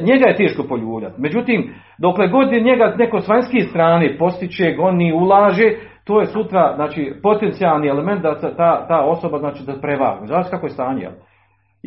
[0.02, 1.22] njega je teško poljuljati.
[1.22, 5.72] Međutim, dokle god je njega neko s vanjske strane postiče, goni, ulaže,
[6.06, 10.28] to je sutra znači, potencijalni element da ta, ta osoba znači, da prevagne.
[10.28, 11.10] Znači kako je stanje.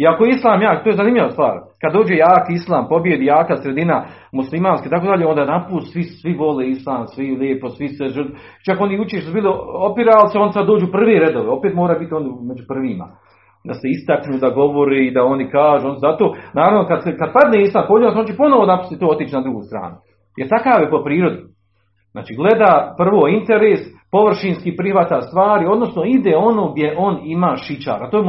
[0.01, 1.55] I ako je islam jak, to je zanimljiva stvar.
[1.81, 6.69] Kad dođe jak islam, pobjedi jaka sredina muslimanske, tako dalje, onda napust svi, svi vole
[6.69, 8.31] islam, svi lijepo, svi se žrd...
[8.67, 9.49] Čak oni uči što su bili
[9.91, 13.07] opiralci, on sad dođu prvi redove, opet mora biti on među prvima.
[13.65, 17.85] Da se istaknu, da govori da oni kažu, on zato, naravno kad, kad padne islam,
[18.17, 19.97] on će ponovo napustiti to otići na drugu stranu.
[20.37, 21.43] Jer takav je po prirodi.
[22.13, 23.81] Znači gleda prvo interes,
[24.12, 28.11] površinski prihvata stvari, odnosno ide ono gdje on ima šičara.
[28.11, 28.25] To je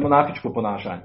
[0.00, 1.02] munafičko ponašanje.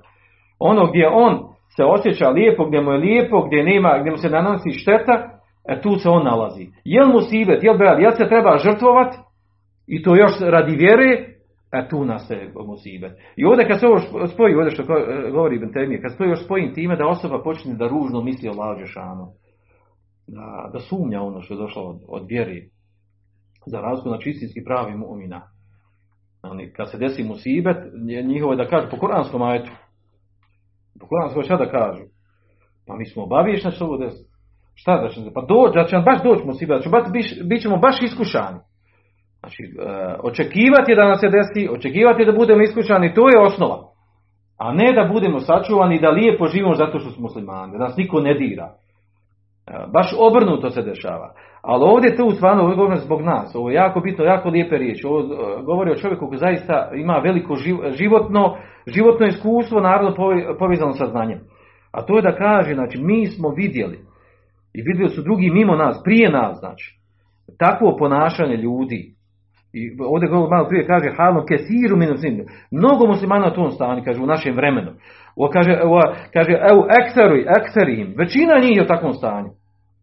[0.59, 1.39] Ono gdje on
[1.75, 5.29] se osjeća lijepo, gdje mu je lijepo, gdje, nema, gdje mu se nanosi šteta,
[5.69, 6.67] e, tu se on nalazi.
[6.85, 9.15] Jel mu sibet, jel bel, jel se treba žrtvovat,
[9.87, 11.31] i to još radi vjere,
[11.73, 13.11] e tu nastaje musibet.
[13.35, 14.83] I ovdje kad se ovo spoji, ovdje što
[15.31, 18.49] govori Ibn Temije, kad se to još spojim time da osoba počne da ružno misli
[18.49, 19.27] o lađešanu,
[20.27, 22.69] da, da sumnja ono što je došlo od, od vjeri,
[23.65, 25.41] za razliku na čistinski pravi mu'mina.
[26.43, 27.77] Oni, kad se desi musibet,
[28.25, 29.71] njihovo je da kažu po kuranskom ajetu.
[30.99, 32.03] Po kuranskom šta da kažu?
[32.87, 34.31] Pa mi smo obaviješni će ovo desiti.
[34.75, 37.61] Šta da će Pa doći, da će nam baš doći musibet, da će bit, bit
[37.61, 38.59] ćemo baš iskušani.
[39.39, 43.77] Znači, e, očekivati da nam se desi, očekivati da budemo iskušani, to je osnova.
[44.57, 48.21] A ne da budemo sačuvani da lijepo živimo zato što smo muslimani, da nas niko
[48.21, 48.73] ne dira.
[49.93, 51.33] Baš obrnuto se dešava.
[51.61, 53.55] Ali ovdje to stvarno ovo zbog nas.
[53.55, 55.07] Ovo je jako bitno, jako lijepe riječi.
[55.07, 57.55] Ovo e, govori o čovjeku koji zaista ima veliko
[57.97, 60.15] životno, životno iskustvo, naravno
[60.59, 61.39] povezano sa znanjem.
[61.91, 63.99] A to je da kaže, znači, mi smo vidjeli
[64.73, 66.99] i vidjeli su drugi mimo nas, prije nas, znači,
[67.59, 69.13] takvo ponašanje ljudi.
[69.73, 72.21] I ovdje malo prije kaže halno kesiru minus
[72.71, 74.91] Mnogo muslimana na tom stanju, kaže, u našem vremenu.
[75.35, 76.01] O, kaže, o,
[76.33, 79.49] kaže, evo, ekseri, ekseri Većina njih je u takvom stanju.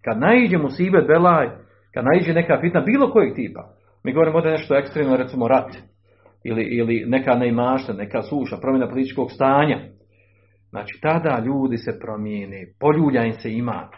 [0.05, 1.47] Kad naiđe musibet belaj,
[1.95, 3.69] kad naiđe neka fitna bilo kojeg tipa,
[4.05, 5.77] mi govorimo ovdje nešto ekstremno, recimo rat,
[6.45, 9.79] ili, ili neka neimašta, neka suša, promjena političkog stanja.
[10.71, 13.89] Znači, tada ljudi se promijene, poljulja im se ima,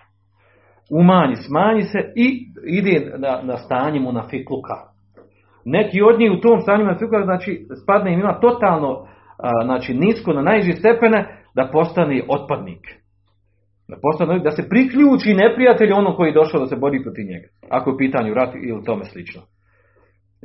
[0.90, 4.75] umanji, smanji se i ide na, na stanje mu na fikluka.
[5.64, 9.07] Neki od njih u tom stanju na fikluka, znači, spadne im ima totalno,
[9.64, 12.85] znači, nisko na najniži stepene, da postane otpadnik.
[13.88, 17.48] Da, da se priključi neprijatelj ono koji je došao da se bori protiv njega.
[17.70, 19.42] Ako je u pitanju rat ili tome slično.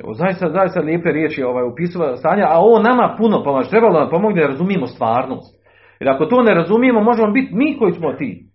[0.01, 3.69] Evo, zaista, zaista lijepe riječi ovaj, upisova stanja, a ovo nama puno pomaže.
[3.69, 5.65] Trebalo nam pomoći da razumijemo stvarnost.
[5.99, 8.45] Jer ako to ne razumijemo, možemo biti mi koji smo ti.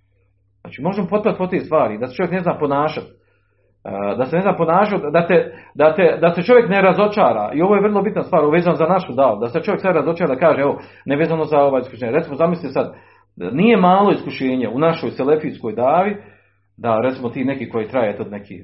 [0.61, 3.20] Znači, možemo potpati po te stvari, da se čovjek ne zna ponašati.
[4.19, 7.51] Da se ne zna ponašati, da, te, da, te, da se čovjek ne razočara.
[7.55, 9.41] I ovo je vrlo bitna stvar, vezano za našu davu.
[9.41, 12.13] Da se čovjek sve razočara, da kaže, evo, nevezano za ovaj iskušenje.
[12.13, 12.95] Recimo, zamislite sad,
[13.53, 16.17] nije malo iskušenje u našoj selefijskoj davi,
[16.77, 18.55] da recimo ti neki koji traje od neki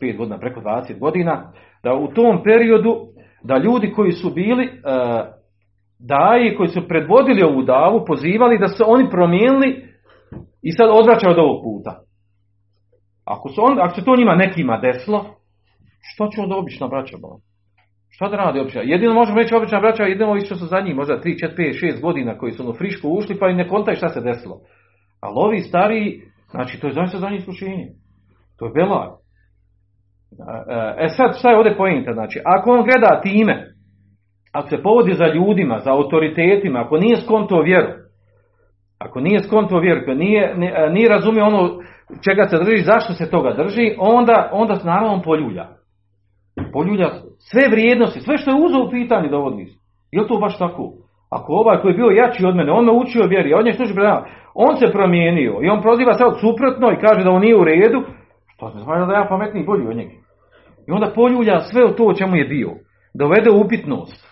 [0.00, 2.96] 25 godina, preko 20 godina, da u tom periodu,
[3.42, 4.70] da ljudi koji su bili e,
[5.98, 9.84] daji, koji su predvodili ovu davu, pozivali da se oni promijenili
[10.62, 12.07] i sad odvraćaju od ovog puta.
[13.34, 15.24] Ako, su on, ako se to njima nekima desilo,
[16.00, 17.16] što će onda obično braća
[18.10, 18.80] Šta da radi obična?
[18.84, 21.94] Jedino možemo reći obična braća, jedino ovi što su za njih, možda 3, 4, 5,
[21.96, 24.60] 6 godina koji su ono friško ušli pa i ne kontaju šta se desilo.
[25.20, 27.88] Ali ovi stariji, znači to je zaista za njih iskušenje.
[28.58, 29.08] To je belar.
[30.98, 32.12] E sad, šta je ovdje pojenta?
[32.12, 33.66] Znači, ako on gleda time,
[34.52, 37.88] ako se povodi za ljudima, za autoritetima, ako nije skonto vjeru,
[38.98, 40.54] ako nije skonto vjeru, nije,
[40.90, 41.70] nije razumio ono
[42.30, 45.78] čega se drži, zašto se toga drži, onda, onda se naravno poljulja
[46.72, 49.66] poljulja sve vrijednosti, sve što je uzeo u pitanje dovodi.
[50.12, 50.92] Je to baš tako?
[51.30, 53.84] Ako ovaj koji je bio jači od mene, on me učio vjeri, on je što
[54.54, 58.02] on se promijenio i on proziva sad suprotno i kaže da on nije u redu,
[58.54, 60.10] što se znači da ja pametniji bolji od njega.
[60.88, 62.70] I onda poljulja sve o to o čemu je bio.
[63.14, 64.27] Dovede upitnost.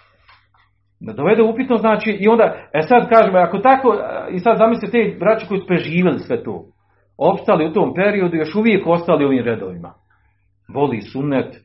[1.01, 3.97] Da dovede upitnost znači i onda, e sad kažemo, ako tako,
[4.31, 6.65] i sad zamislite te braće koji su preživjeli sve to,
[7.19, 9.93] opstali u tom periodu, još uvijek ostali u ovim redovima.
[10.75, 11.57] Voli sunet,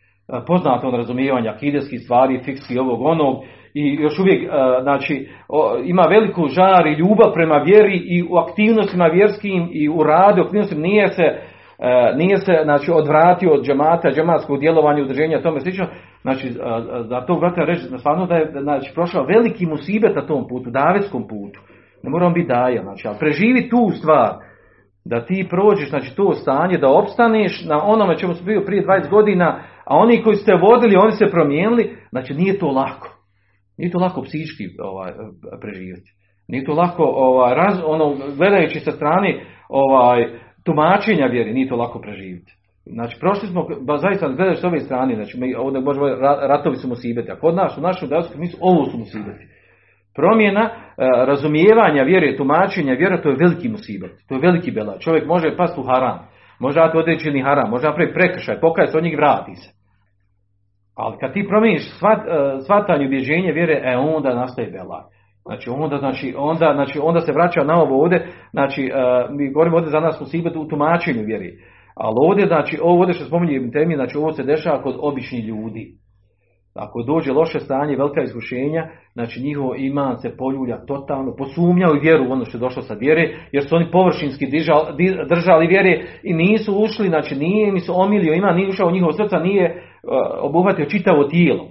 [0.48, 5.30] poznato od razumijevanja akideskih stvari, fiksi ovog onog i još uvijek znači,
[5.86, 10.82] ima veliku žar i ljubav prema vjeri i u aktivnostima vjerskim i u radu, aktivnostima
[10.82, 11.42] nije se e,
[12.16, 15.88] nije se znači, odvratio od džemata, džematskog djelovanja, udruženja, tome slično,
[16.22, 16.52] znači, e,
[17.10, 21.28] da to brate reći, stvarno da je znači, prošao veliki musibet na tom putu, davetskom
[21.28, 21.60] putu.
[22.04, 24.30] Ne moramo biti daja, znači, ali preživi tu stvar,
[25.06, 29.10] da ti prođeš, znači, to stanje, da opstaneš na onome čemu smo bio prije 20
[29.10, 33.10] godina, a oni koji ste vodili, oni se promijenili, znači, nije to lako.
[33.78, 35.12] Nije to lako psički ovaj,
[35.62, 36.12] preživjeti.
[36.48, 40.28] Nije to lako, ovaj, raz, ono, gledajući sa strane ovaj,
[40.66, 42.54] tumačenja vjeri, nije to lako preživjeti.
[42.86, 46.08] Znači, prošli smo, ba, zaista gledaš s ove strane, znači, mi, ovdje možemo,
[46.48, 49.46] ratovi su musibeti, a kod nas, u našem darskom mislu, ovo su musibeti.
[50.16, 50.72] Promjena e,
[51.26, 55.00] razumijevanja vjere, tumačenja vjera, to je veliki musibet, to je veliki bela.
[55.00, 56.28] Čovjek može pasti u haram,
[56.60, 59.70] može dati određeni haram, može napraviti prekršaj, pokaje se od njih, vrati se.
[60.96, 65.10] Ali kad ti promijeniš svat, e, svatanje ubjeđenje vjere, e onda nastaje bela.
[65.52, 68.92] Znači onda, znači, onda, znači, onda se vraća na ovo ovdje, znači e,
[69.30, 71.58] mi govorimo ovdje za nas musibet u tumačenju vjeri.
[71.96, 75.92] Ali ovdje, znači, ovo ovdje što spominje temi, znači ovo se dešava kod običnih ljudi.
[76.76, 82.30] Ako dođe loše stanje, velika iskušenja, znači njihov iman se poljulja totalno, posumnjao i vjeru
[82.30, 86.34] u ono što je došlo sa vjere, jer su oni površinski držali, držali vjere i
[86.34, 90.12] nisu ušli, znači nije se omilio iman, nije ušao u njihovo srca, nije uh,
[90.42, 91.68] obuhvatio čitavo tijelo.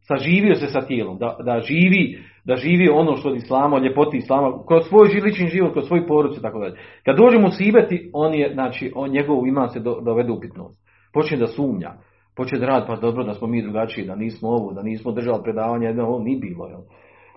[0.00, 4.52] Saživio se sa tijelom, da, da živi da živi ono što od islama, ljepoti islama,
[4.68, 6.74] kroz svoj lični život, kroz svoj porodicu i tako dalje.
[7.04, 10.80] Kad dođe mu sibeti, on je, znači, on njegov iman se do, dovede upitnost.
[11.14, 11.92] Počne da sumnja,
[12.36, 15.42] počne da radi, pa dobro da smo mi drugačiji, da nismo ovo, da nismo držali
[15.42, 16.80] predavanje, jedno ovo ni bilo, jel?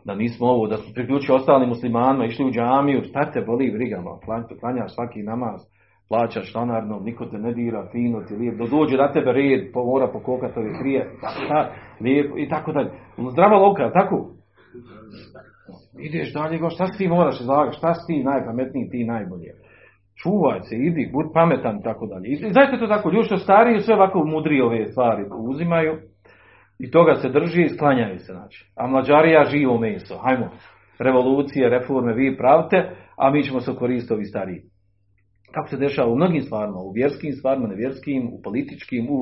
[0.05, 4.17] Da nismo ovo, da smo priključili ostalim muslimanima, išli u džamiju, šta te boli vrigama,
[4.59, 5.61] klanjaš svaki namaz,
[6.09, 10.07] plaćaš članarno, niko te ne dira, fino ti lijep, do dođe da tebe red, mora
[10.07, 12.89] pokokati ove krije, tako, lijepo i tako dalje.
[13.31, 14.29] Zdrava loka, tako?
[15.99, 19.51] Ideš dalje, go, šta ti moraš izlagati, šta si ti najpametniji, ti najbolje.
[20.21, 22.27] Čuvaj se, idi, bud pametan i tako dalje.
[22.29, 25.93] I zaista to tako, ljudi što stariji sve ovako mudri ove stvari uzimaju
[26.79, 28.71] i toga se drži i sklanjaju se, znači.
[28.75, 30.49] A mlađarija živo meso, hajmo,
[30.99, 34.61] revolucije, reforme, vi pravite, a mi ćemo se koristiti ovi stariji.
[35.53, 39.19] Tako se dešava u mnogim stvarima, u vjerskim stvarima, nevjerskim, u političkim, u.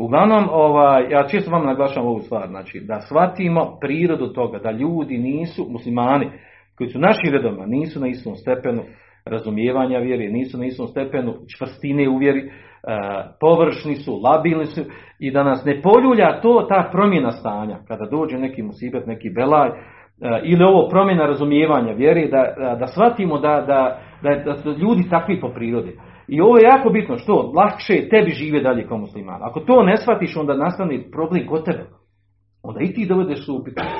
[0.00, 5.18] Uglavnom, ovaj, ja čisto vam naglašavam ovu stvar, znači da shvatimo prirodu toga, da ljudi
[5.18, 6.30] nisu, muslimani,
[6.76, 8.82] koji su naši redoma, nisu na istom stepenu
[9.24, 12.50] razumijevanja vjeri, nisu na istom stepenu čvrstine u vjeri, e,
[13.40, 14.80] površni su, labilni su
[15.18, 19.68] i da nas ne poljulja to, ta promjena stanja, kada dođe neki musibet, neki belaj,
[19.68, 19.72] e,
[20.44, 25.08] ili ovo promjena razumijevanja vjeri, da, da, da shvatimo da, da, da, da su ljudi
[25.10, 25.96] takvi po prirodi.
[26.28, 27.52] I ovo je jako bitno, što?
[27.56, 29.42] Lakše je tebi žive dalje kao musliman.
[29.42, 31.84] Ako to ne shvatiš, onda nastane problem kod tebe.
[32.62, 33.90] Onda i ti dovedeš u upitnost.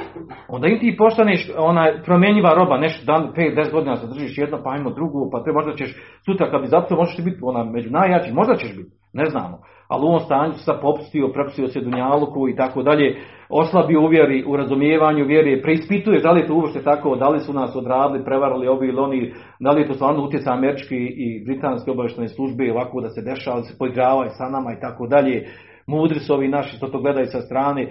[0.49, 4.71] Onda i ti postaneš ona promjenjiva roba, nešto dan, 5-10 godina se držiš jedno, pa
[4.71, 7.91] ajmo drugu, pa te možda ćeš sutra kad bi zapio, možeš ti biti ona među
[7.91, 9.59] najjačim, možda ćeš biti, ne znamo.
[9.89, 13.17] Ali u ovom stanju se popustio, prepustio se dunjaluku i tako dalje,
[13.49, 17.41] oslabio u vjeri, u razumijevanju vjeri, preispituje da li je to uopšte tako, da li
[17.41, 21.45] su nas odradili, prevarili ovi ili oni, da li je to stvarno utjecaj američki i
[21.45, 25.47] britanske obavještajne službe ovako da se dešava, da se poigravaju sa nama i tako dalje.
[25.87, 27.83] Mudri su ovi naši što to gledaju sa strane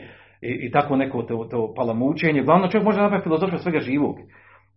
[0.41, 2.43] i, i tako neko to, to palamučenje.
[2.43, 4.15] Glavno čovjek može napraviti filozofiju svega živog.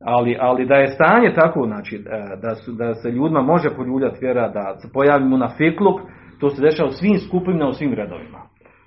[0.04, 2.04] Ali, ali da je stanje tako, znači,
[2.42, 6.00] da, su, da se ljudima može poljuljati vjera, da se pojavi mu na fikluk,
[6.40, 8.38] to se dešava u svim skupinama, u svim redovima.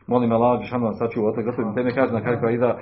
[0.08, 2.80] Molim Allah, Žešanu vam sačuva od toga, gospodin teme kaže na kraju da uh,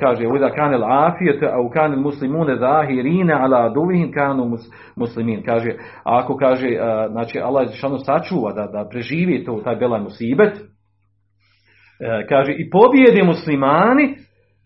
[0.00, 4.60] kaže uida kanel afijet, a u kanel muslimune zahirine ala duvihim kanu mus,
[4.96, 5.42] muslimin.
[5.42, 5.70] Kaže,
[6.04, 6.68] ako kaže,
[7.10, 10.60] znači Allah Žešanu sačuva da, da preživi to, taj belaj musibet, uh,
[12.28, 14.14] kaže i pobjede muslimani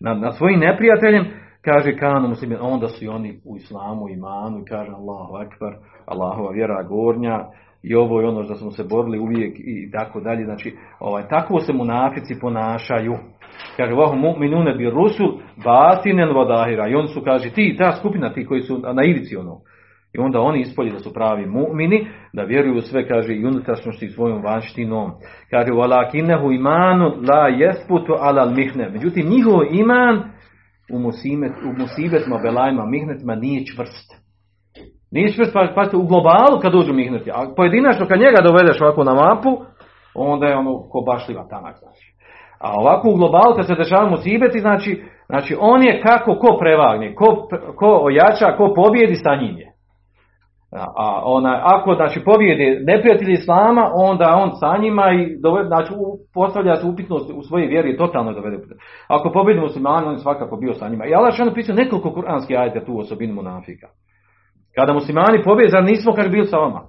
[0.01, 1.25] nad, nad svojim neprijateljem,
[1.65, 5.73] kaže kanu muslimin, onda su i oni u islamu, imanu, kaže Allahu akbar,
[6.07, 7.45] Allahova vjera gornja,
[7.89, 10.45] i ovo je ono što smo se borili uvijek i tako dalje.
[10.45, 13.15] Znači, ovaj, tako se munafici ponašaju.
[13.77, 16.89] Kaže, vahu mu'minune bi rusul batinen vodahira.
[16.89, 19.61] I oni su, kaže, ti, ta skupina, ti koji su na ivici ono.
[20.15, 24.43] I onda oni ispolji da su pravi mu'mini, da vjeruju sve, kaže, i unutrašnjosti svojom
[24.43, 25.11] vanštinom.
[25.51, 28.91] Kaže, valakinehu imanu la jesputu ala mihne.
[28.91, 30.17] Međutim, njihov iman
[30.93, 34.26] u, u musibetima, belajima, mihnetima nije čvrst.
[35.35, 39.15] Čvrst, pa, pa u globalu kad uđu mihneti, a pojedinačno kad njega dovedeš ovako na
[39.15, 39.51] mapu,
[40.15, 42.07] onda je ono ko bašljiva tanak, znači.
[42.61, 47.15] A ovako u globalu kad se dešava musibeti, znači, znači on je kako ko prevagne,
[47.15, 49.77] ko, ko ojača, ko pobjedi sa njim je.
[50.97, 55.93] A ona, ako znači pobjede neprijatelji islama, onda on sa njima i dovede, znači
[56.35, 58.57] postavlja se upitnost u svojoj vjeri totalno dovede.
[59.09, 61.07] Ako pobjedi muslimani, on je svakako bio sa njima.
[61.07, 63.87] I Allah je pisao nekoliko kuranskih ajeta tu osobinu munafika.
[64.79, 66.81] Kada muslimani pobjede, zar nismo kaže bili sa vama?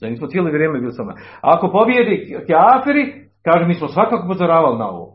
[0.00, 1.18] Zar nismo cijelo vrijeme bili sa nama?
[1.42, 2.16] A ako pobjedi
[2.50, 3.04] kafiri,
[3.44, 5.06] kaže mi smo svakako upozoravali na ovo.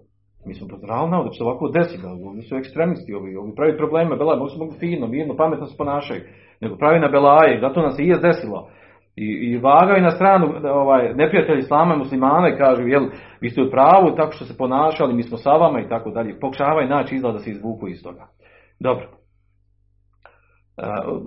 [0.48, 2.04] Mi smo upozoravali na ovo da će se ovako desiti.
[2.36, 5.78] da su ekstremisti, ovi, ovi pravi probleme, belaje, mogu se mogu fino, mirno, pametno se
[5.78, 6.22] ponašaju.
[6.62, 8.70] Nego pravi na belaje, zato nam se i je desilo.
[9.16, 13.06] I, i vagaju na stranu ovaj, neprijatelji islama i muslimana kažu, jel,
[13.42, 16.40] vi ste u pravu tako što se ponašali, mi smo sa vama i tako dalje.
[16.40, 18.28] Pokušavaju naći izlaz da se izvuku iz toga.
[18.80, 19.17] Dobro.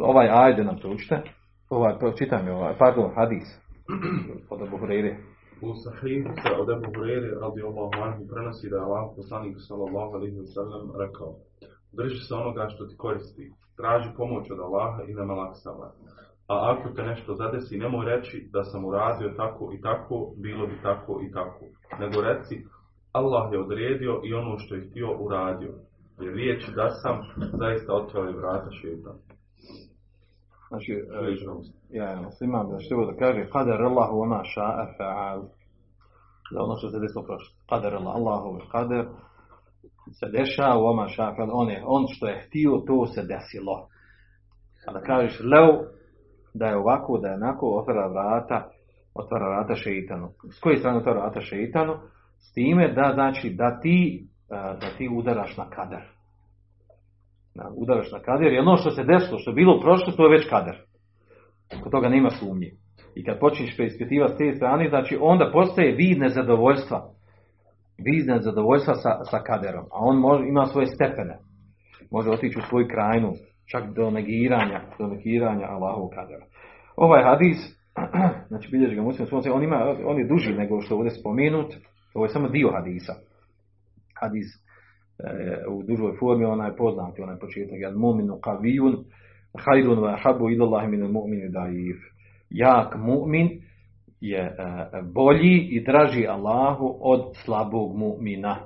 [0.00, 1.22] Ovaj ajde nam proučite.
[1.70, 3.48] Ovaj, čitaj mi ovaj, pardon, hadis.
[4.52, 5.16] Od Abu Hurajre.
[5.62, 10.12] U sahihu se od Ebu Hureyre radi Allahu anhu prenosi da je Allah poslanik sallallahu
[10.18, 11.30] alaihi wa sallam rekao
[11.98, 15.88] Drži se onoga što ti koristi, traži pomoć od Allaha i nema laksava.
[16.52, 20.76] A ako te nešto zadesi, nemoj reći da sam uradio tako i tako, bilo bi
[20.82, 21.64] tako i tako.
[22.00, 22.54] Nego reci,
[23.12, 25.72] Allah je odredio i ono što je htio uradio.
[26.20, 27.16] Jer riječi da sam
[27.60, 29.16] zaista otvorili vrata šeitan.
[30.70, 32.08] Znači, e, ja,
[32.40, 35.40] imam da što da kaže, qadar Allahu wa ma sha'a fa'al.
[36.52, 37.52] Da ono što se desilo prošlo.
[37.70, 39.04] Qadar Allah, Allahu qadar,
[40.18, 41.50] se dešava, wa ma sha'a fa'al.
[41.52, 43.76] On, je, on što je htio, to se desilo.
[44.86, 45.72] A da kažeš, leo,
[46.54, 48.68] da je ovako, da je onako, otvara vrata,
[49.14, 50.28] otvara vrata šeitanu.
[50.56, 51.94] S koje strane otvara vrata šeitanu?
[52.38, 56.19] S time da, znači, da ti, e, da ti udaraš na kadar.
[57.60, 60.36] Da, udaraš na kader, jer ono što se desilo, što je bilo prošlo, to je
[60.38, 60.76] već kader.
[61.82, 62.70] Kod toga nema sumnje.
[63.14, 67.00] I kad počneš preispitivati s te strane, znači onda postaje vid nezadovoljstva.
[68.04, 69.84] Vid nezadovoljstva sa, sa kaderom.
[69.84, 71.38] A on može, ima svoje stepene.
[72.10, 73.32] Može otići u svoju krajnu,
[73.70, 76.44] čak do negiranja, do negiranja Allahovog kadera.
[76.96, 77.58] Ovaj hadis,
[78.48, 81.74] znači bilježi ga muslim, on, ima, on je duži nego što je ovdje spomenut,
[82.14, 83.14] ovo je samo dio hadisa.
[84.20, 84.46] Hadis
[85.68, 89.04] u dužoj formi, onaj poznati, onaj početak, jel mu'minu qavijun,
[89.58, 91.96] hajdun wa habu ilallahi min mu'mini daif.
[92.50, 93.60] Jak mu'min
[94.20, 94.56] je
[95.14, 98.56] bolji i draži Allahu od slabog mu'mina.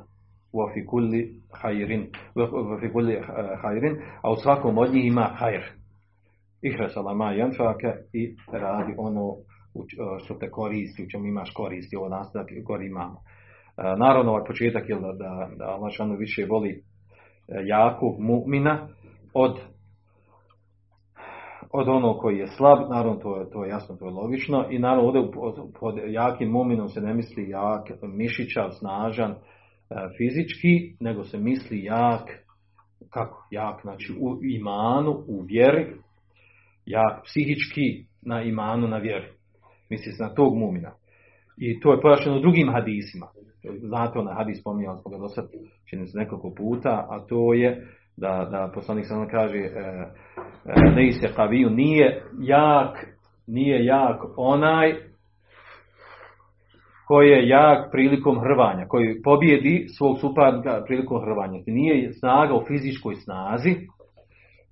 [0.52, 3.18] Wa fi kulli hajrin, wa fi kulli
[3.62, 5.62] hajrin, a u svakom od njih ima hajr.
[6.62, 9.36] Ihra salama janfaka i radi ono
[10.24, 13.20] što te koristi, u čemu imaš koristi, ovo nastavak gori imamo.
[13.76, 16.82] Naravno, ovaj početak je da, da, da Allah više voli
[17.66, 18.88] jakog mu'mina
[19.34, 19.58] od
[21.76, 24.78] od onog koji je slab, naravno to je, to je jasno, to je logično i
[24.78, 25.32] naravno ovdje
[25.80, 29.34] pod, jakim mu'minom se ne misli jak, mišićav, snažan,
[30.18, 32.22] fizički, nego se misli jak,
[33.10, 35.86] kako jak, znači u imanu, u vjeri,
[36.86, 39.26] jak psihički na imanu, na vjeri.
[39.90, 40.92] Misli se na tog mumina.
[41.58, 43.26] I to je pojašnjeno drugim hadisima.
[43.80, 45.28] Znate onaj hadis spominjali smo ga do
[45.90, 47.86] čini se nekoliko puta, a to je
[48.16, 49.70] da, da poslanik sam kaže e,
[50.96, 53.06] ne se kaviju nije jak
[53.46, 54.94] nije jak onaj
[57.06, 61.60] koji je jak prilikom hrvanja, koji pobjedi svog suparnika prilikom hrvanja.
[61.66, 63.74] Nije snaga u fizičkoj snazi,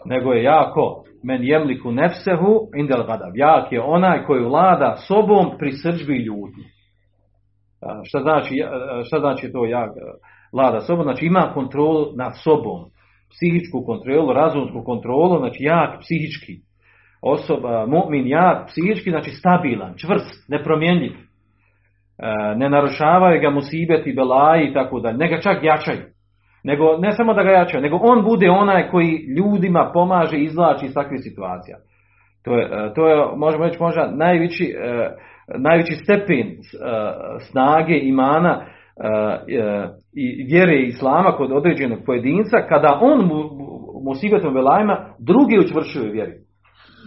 [0.04, 3.32] nego je jako men jemliku nefsehu indel gadav.
[3.34, 6.62] Jak je onaj koji vlada sobom pri srđbi ljudi.
[8.04, 8.54] Šta znači,
[9.04, 9.90] šta znači to jak
[10.52, 11.02] vlada sobom?
[11.02, 12.84] Znači ima kontrolu nad sobom.
[13.30, 16.52] Psihičku kontrolu, razumsku kontrolu, znači jak psihički.
[17.22, 21.12] Osoba, mu'min jak psihički, znači stabilan, čvrst, nepromjenjiv.
[22.56, 25.16] Ne narušavaju ga musibeti, belaji i tako dalje.
[25.16, 26.02] Ne ga čak jačaju.
[26.64, 30.44] Nego, ne samo da ga jačaju, nego on bude onaj koji ljudima pomaže i
[30.82, 31.76] iz takvih situacija.
[32.44, 34.74] To je, to je možemo reći, možda najveći,
[35.58, 36.56] najveći stepen
[37.50, 38.66] snage imana
[40.16, 43.42] i vjere islama kod određenog pojedinca, kada on mu,
[44.04, 46.32] musibetom velajima drugi učvršuju vjeri.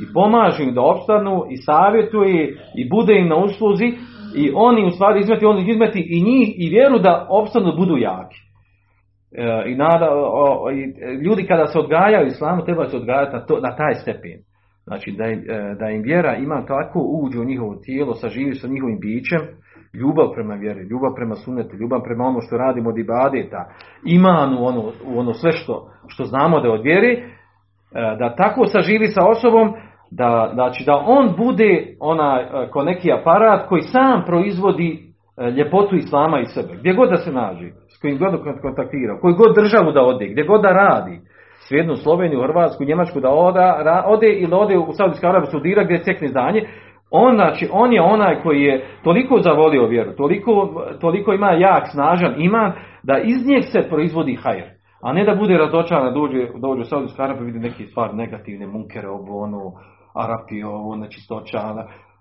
[0.01, 3.85] I pomaže im da opstanu i savjetuje i bude im na usluzi
[4.35, 8.37] i oni u stvari izmeti, on izmeti i njih i vjeru da opstanu budu jaki.
[9.65, 10.09] I, nada,
[10.73, 14.39] i ljudi kada se odgajaju islamu treba se odgajati na, na taj stepen.
[14.87, 15.43] Znači da im,
[15.79, 19.41] da im vjera ima tako uđu u njihovo tijelo, saživi sa njihovim bićem,
[19.93, 23.65] ljubav prema vjeri, ljubav prema sunetu, ljubav prema ono što radimo od ibadeta,
[24.05, 27.23] iman u ono, u ono sve što, što znamo da je od vjeri,
[28.19, 29.73] da tako saživi sa osobom
[30.11, 32.39] da, znači da on bude ona
[32.71, 34.99] ko neki aparat koji sam proizvodi
[35.57, 36.75] ljepotu islama i sebe.
[36.79, 38.31] Gdje god da se nađe, s kojim god
[38.61, 41.19] kontaktira, koju god državu da ode, gdje god da radi,
[41.67, 46.27] Svijednu Sloveniju, Hrvatsku, Njemačku da oda, ode ili ode u Saudijsku Arabiju studira gdje cekne
[46.27, 46.67] zdanje,
[47.11, 52.33] on, znači, on je onaj koji je toliko zavolio vjeru, toliko, toliko ima jak, snažan
[52.37, 52.71] iman,
[53.03, 54.63] da iz njeg se proizvodi hajr.
[55.01, 59.07] A ne da bude razočaran, dođe, dođe u Saudijsku Arabiju vidi neke stvari negativne, munkere,
[59.09, 59.71] ovo, ono,
[60.15, 61.59] Arapi, ovo, nečistoća,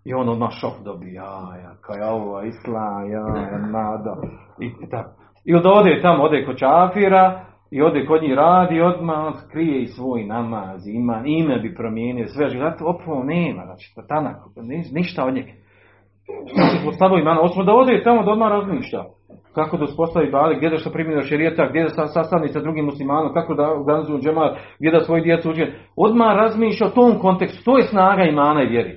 [0.04, 4.16] I on odmah šok dobije, ja, kao ovo islam, ja, nada.
[4.60, 5.10] I, tako.
[5.44, 7.44] I onda ode tamo, ode kod čafira,
[7.74, 12.26] i ode kod njih radi, odmah on skrije i svoj namaz, ima, ime bi promijenio,
[12.26, 15.52] sve, zato opravo nema, znači, tanak, ni- ništa od njega.
[16.54, 19.02] Znači, postavio imana, osim da ode tamo da odmah razmišlja.
[19.54, 22.84] Kako da uspostavi bali, gdje da što primjena šerijeta, gdje da sa- sastavni sa drugim
[22.84, 25.66] muslimanom, kako da organizuju džemat, gdje da svoji djecu uđe.
[25.96, 28.96] Odmah razmišlja o tom kontekstu, to je snaga imana i vjeri.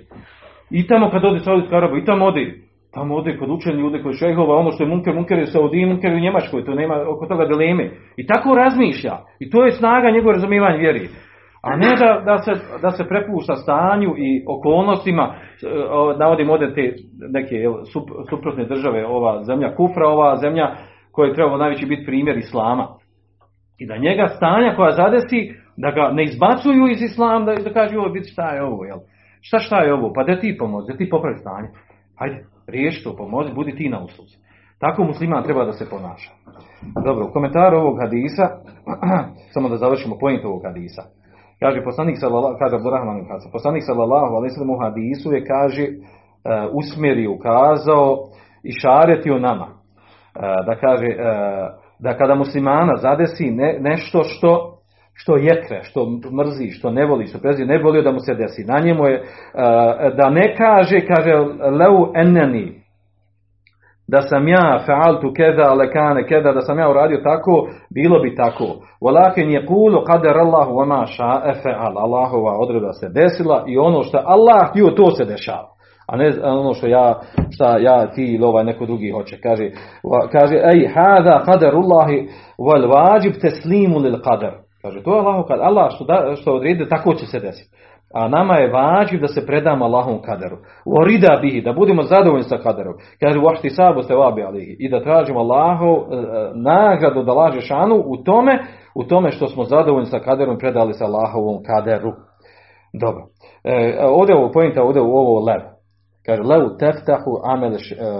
[0.71, 2.66] I tamo kad ode Saudijska Arabija, i tamo ode.
[2.97, 6.11] Tamo ode kod učeni ljude, kod šehova, ono što je munker, munker je u munker
[6.11, 7.91] je u Njemačkoj, to nema oko toga dileme.
[8.17, 9.17] I tako razmišlja.
[9.39, 11.07] I to je snaga njegove razumijevanja vjeri.
[11.61, 16.73] A ne da, da, se, da se prepušta stanju i okolnostima, e, o, navodim ovdje
[16.73, 16.93] te
[17.33, 20.75] neke jel, sup- suprotne države, ova zemlja kufra, ova zemlja
[21.11, 22.87] koja je trebalo najveći biti primjer islama.
[23.79, 27.99] I da njega stanja koja zadesi, da ga ne izbacuju iz islama, da, da kažu,
[27.99, 28.97] ovo, vidi šta je ovo, jel?
[29.41, 30.13] Šta šta je ovo?
[30.15, 31.67] Pa da ti pomozi, da ti popravi stanje.
[32.19, 34.37] Hajde, riješi to, pomozi, budi ti na usluzi.
[34.79, 36.31] Tako musliman treba da se ponaša.
[37.05, 38.45] Dobro, u komentaru ovog hadisa,
[39.53, 41.03] samo da završimo point ovog hadisa.
[41.59, 45.93] Kaže poslanik sallallahu kaže Abdurrahman Hasan, poslanik sallallahu alejhi ve u hadisu je kaže e,
[46.73, 48.17] usmjerio, ukazao
[48.63, 49.67] i šaretio nama.
[49.67, 49.71] E,
[50.65, 51.15] da kaže e,
[51.99, 54.76] da kada muslimana zadesi ne, nešto što
[55.17, 58.63] što jekre, što mrzi, što ne voli, što prezi, ne volio da mu se desi.
[58.63, 59.21] Na njemu je e,
[60.17, 61.31] da ne kaže, kaže
[61.79, 62.87] leu eneni,
[64.07, 68.63] da sam ja fa'altu keda lekane keda da sam ja uradio tako bilo bi tako
[69.01, 71.05] walakin yaqulu qadar Allahu wa ma
[71.95, 75.67] Allahova odredba se desila i ono što Allah htio to se dešava.
[76.07, 79.37] A ne ono što ja šta ja ti ili ovaj neko drugi hoće.
[79.43, 79.69] Kaže
[80.31, 85.91] kaže ej hada qadarullahi wal wajib taslimu lil qadar kaže to je Allah kad Allah
[85.95, 87.77] što da, što odredi tako će se desiti
[88.13, 90.57] a nama je vađiv da se predamo Allahom kaderu.
[90.99, 92.93] Orida bihi, da budemo zadovoljni sa kaderom.
[93.19, 94.75] Kaže, vašti sabu ste vabi alihi.
[94.79, 98.59] I da tražimo Allahov e, e, nagradu da laže šanu u tome,
[98.95, 102.11] u tome što smo zadovoljni sa kaderom i predali se Allahovom kaderu.
[103.01, 103.23] Dobro.
[103.63, 105.61] E, ovdje ovo pojenta, ovdje u ovo lev.
[106.25, 107.77] Kaže, lev teftahu amel, e,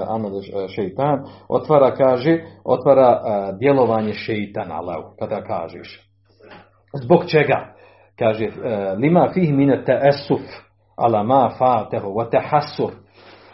[0.08, 0.32] amel
[0.76, 1.24] šeitan.
[1.50, 3.22] Otvara, kaže, otvara
[3.60, 6.07] djelovanje šeitana, lev, kada kažeš.
[6.94, 7.74] Zbog čega?
[8.20, 8.52] Kaže, e,
[8.98, 10.42] lima fih mine teesuf
[10.96, 12.92] ala ma fatehu wa tehassur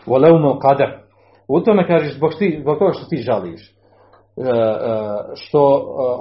[0.08, 1.04] wa leumu qadar.
[1.48, 3.74] U tome kaže, zbog, ti, zbog toga što ti žališ, e,
[4.42, 4.54] e,
[5.36, 5.62] što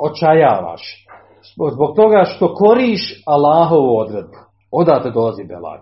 [0.00, 1.06] očajavaš,
[1.54, 4.38] zbog, toga što koriš Allahovu odredbu.
[4.72, 5.78] Odate dolazi belaj.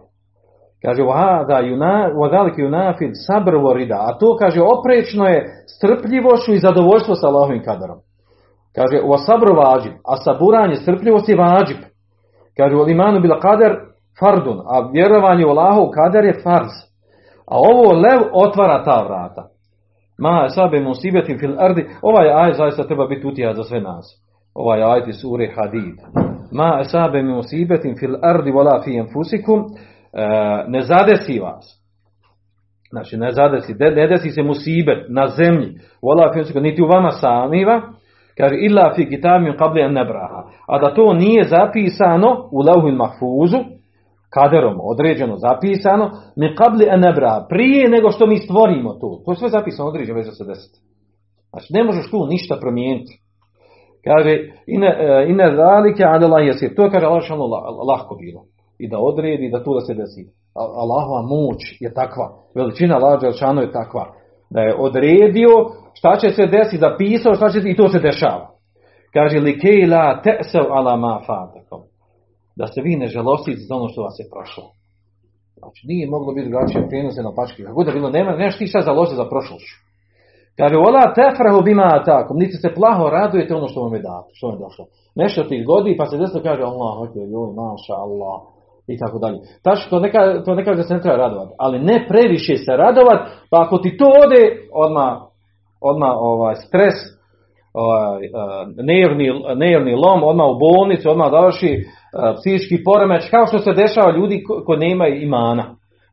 [0.85, 3.99] Kaže, vada yuna, wadalik yunafid sabr wa rida.
[4.01, 7.99] A to, kaže, oprečno je strpljivošću i zadovoljstvo sa Allahovim kaderom.
[8.75, 11.77] Kaže, wa sabr vađib, a saburanje, strpljivost je vađib.
[12.57, 13.77] Kaže, u imanu bila kader
[14.21, 16.73] fardun, a vjerovanje u Allahov kader je farz.
[17.47, 19.49] A ovo lev otvara ta vrata.
[20.19, 24.07] Ma sabe musibetim fil ardi, ovaj aj zaista treba biti utjeha za sve nas.
[24.55, 25.95] Ovaj ajet iz sure Hadid.
[26.53, 29.61] Ma sabe musibetim fil ardi wala fi anfusikum,
[30.13, 30.25] e,
[30.69, 31.81] ne zadesi vas.
[32.91, 36.87] Znači, ne zadesi, de- ne desi se musibet na zemlji, wala fi anfusikum, niti u
[36.87, 37.83] vama samiva,
[38.39, 40.43] kaže illa fi kitabin qabli an nabraha.
[40.67, 43.59] A da to nije zapisano u lauhil mahfuzu,
[44.31, 49.23] kaderom određeno zapisano, mi qabli an nabraha, prije nego što mi stvorimo to.
[49.25, 50.79] To je sve zapisano određeno već za se desiti.
[51.51, 53.21] Znači ne možeš tu ništa promijeniti.
[54.05, 54.31] Kaže,
[54.67, 56.75] ine, e, zalike adela jesir.
[56.75, 58.45] To je, kaže, Allah lahko bilo.
[58.79, 60.25] I da odredi, da tu da se desi.
[60.55, 62.27] Allahova moć je takva.
[62.55, 64.05] Veličina Allah Đelšanu je takva.
[64.51, 65.55] Da je odredio
[65.95, 68.51] šta će se desiti, zapisao šta će i to se dešava.
[69.13, 71.83] Kaže, likej la te'sev ala ma fatakom.
[72.57, 74.65] Da se vi ne žalostite za ono što vas je prošlo.
[75.59, 77.63] Znači, nije moglo biti drugačije prenose na pačke.
[77.63, 79.77] Kako da bilo, nema, nemaš ti šta založiti za prošlošću.
[80.59, 84.47] Kaže, ola tefrahu bima takom, niti se plaho radujete ono što vam je dato, što
[84.47, 84.85] vam je došlo.
[85.15, 88.37] Nešto ti zgodi, pa se desno kaže, Allah, hoće, joj, maša, Allah,
[88.95, 89.39] i tako dalje.
[89.65, 92.57] Tačno, to ne, kaže, to ne kaže da se ne treba radovati, ali ne previše
[92.57, 95.13] se radovati, pa ako ti to ode, odmah,
[95.81, 96.95] odmah ovaj, stres,
[97.75, 98.31] ovaj, eh,
[98.83, 99.27] nervni,
[99.57, 101.85] nervni lom, odmah u bolnicu, odmah završi eh,
[102.37, 105.65] psihički poremeć, kao što se dešava ljudi ko- koji nemaju imana.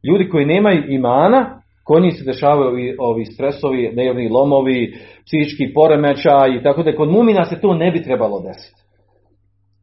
[0.10, 4.94] Ljudi koji nemaju imana, kod njih se dešavaju ovi, ovi stresovi, nervni lomovi,
[5.26, 8.87] psihički poremećaj i tako da kod mumina se to ne bi trebalo desiti.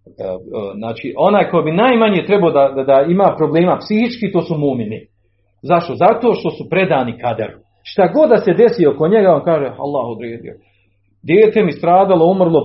[0.06, 0.36] E, e,
[0.76, 5.00] Znači, onaj ko bi najmanje trebao da, da, da ima problema psihički, to su mumini.
[5.62, 5.94] Zašto?
[5.94, 7.58] Zato što su predani kaderu.
[7.82, 10.54] Šta god da se desi oko njega, on kaže, Allah odredio.
[11.22, 12.60] Dijete mi stradalo, umrlo,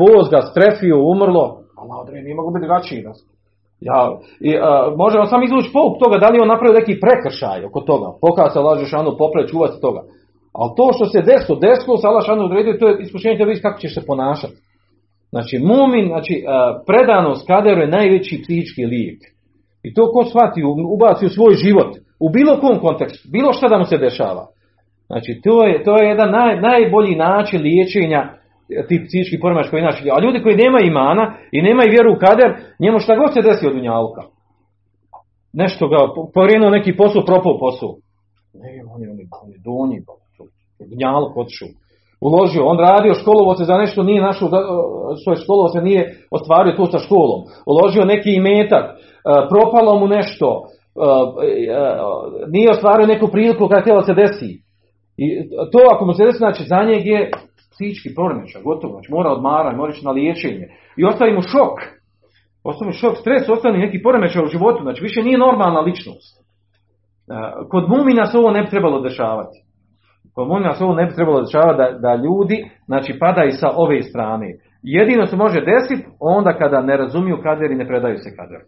[0.00, 1.44] voz ga strefio, umrlo,
[1.80, 3.00] Allah odredio, nije mogu biti drugačiji.
[3.88, 4.00] Ja,
[4.48, 7.80] i, a, može on sam izvući pouk toga da li on napravio neki prekršaj oko
[7.90, 8.08] toga.
[8.24, 10.02] Pokaza se Allah Žešanu popre čuvati toga.
[10.58, 13.62] Ali to što se desilo, desilo se Allah Žešanu odredio, to je iskušenje da vidiš
[13.62, 14.56] kako ćeš se ponašati.
[15.34, 16.34] Znači, mumin, znači,
[16.86, 19.20] predanost kaderu je najveći psihički lijek.
[19.86, 20.62] I to ko shvati,
[20.94, 24.44] ubaci u svoj život, u bilo kom kontekstu, bilo šta da mu se dešava.
[25.06, 29.80] Znači, to je, to je jedan naj, najbolji način liječenja e, tih psihičkih poremećaja koji
[29.80, 30.02] inače.
[30.16, 32.50] A ljudi koji nemaju imana i nemaju vjeru u kader,
[32.82, 34.22] njemu šta god se desi od unjalka.
[35.62, 37.92] Nešto ga, po- pokrenuo neki posao, propao posao.
[38.62, 39.98] Ne, on je, on je, on je donji,
[40.94, 41.70] unjalk otišao.
[42.28, 44.48] Uložio, on radio, školovo se za nešto nije našao,
[45.24, 47.40] svoje školovo se nije ostvario tu sa školom.
[47.66, 48.96] Uložio neki imetak, e,
[49.52, 51.96] propalo mu nešto, e, e,
[52.54, 54.52] nije ostvario neku priliku kada htjela se desi.
[55.16, 55.26] I
[55.72, 57.30] to ako mu se desi, znači za njeg je
[57.72, 60.66] psihički poremećaj, gotovo, znači mora odmarati, mora ići na liječenje.
[60.96, 61.76] I ostavi mu šok.
[62.64, 66.34] Ostavi mu šok, stres, ostavi neki poremećaj u životu, znači više nije normalna ličnost.
[67.70, 69.58] Kod mumina se ovo ne bi trebalo dešavati.
[70.34, 74.02] Kod mumina se ovo ne bi trebalo dešavati da, da ljudi, znači padaju sa ove
[74.02, 74.54] strane.
[74.82, 78.60] Jedino se može desiti onda kada ne razumiju kader i ne predaju se kader.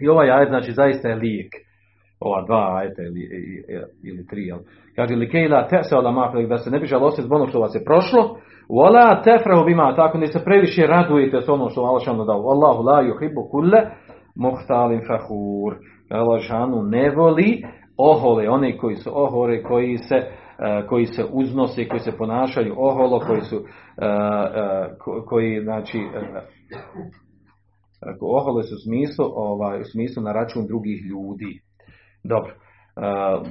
[0.00, 1.52] I ovaj ajet, znači, zaista je lijek.
[2.20, 3.22] Ova dva ajeta ili,
[4.04, 4.58] ili, tri, jel?
[4.96, 5.96] Kaže, li kejla te se
[6.48, 8.36] da se ne bi žalostili zbog onog što vas je prošlo,
[8.68, 12.42] Wala tefrahu bima, tako ne se previše radujete s onom što Allah šanu dao.
[12.42, 13.80] Wallahu la yuhibbu kulle
[14.36, 15.76] muhtalin fahur.
[16.10, 17.62] Allah ne voli
[17.98, 20.16] ohole, one koji su ohore, koji se,
[20.88, 23.62] koji se uznose, koji se ponašaju oholo, koji su, eh,
[24.04, 26.42] eh, ko- koji, znači, eh,
[28.20, 31.60] ohole su u smislu, ovaj, u smislu na račun drugih ljudi.
[32.24, 32.54] Dobro.
[32.98, 33.46] Uh,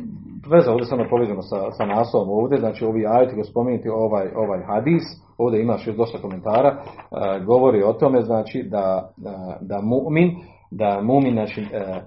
[0.52, 4.64] veza ovdje samo povezano sa, sa naslovom ovdje, znači ovi ajeti koji spomenuti ovaj, ovaj
[4.64, 5.04] hadis,
[5.38, 10.32] ovdje imaš još dosta komentara, uh, govori o tome znači da, da, da mumin,
[10.72, 11.98] da mumin znači, uh,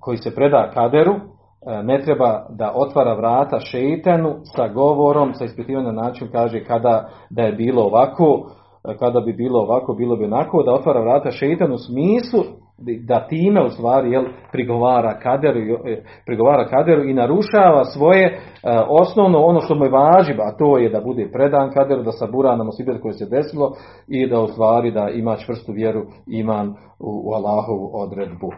[0.00, 1.14] koji se preda kaderu,
[1.82, 7.42] ne treba da otvara vrata šeitanu sa govorom, sa ispitivanjem na način kaže kada da
[7.42, 8.50] je bilo ovako,
[8.98, 12.40] kada bi bilo ovako, bilo bi onako, da otvara vrata šeitanu u smislu
[13.06, 15.76] da time u stvari jel, prigovara kaderu, i-
[16.26, 18.38] prigovara kaderu i narušava svoje e,
[18.88, 22.56] osnovno ono što mu je važi, a to je da bude predan kaderu, da sabura
[22.56, 23.72] na musibet koje se desilo
[24.08, 26.68] i da u stvari da ima čvrstu vjeru iman
[27.00, 28.50] u, u Allahovu odredbu.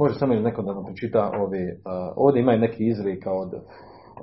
[0.00, 3.50] Može samo još neko da nam pročita ove, a, ovdje ima neki izreka od,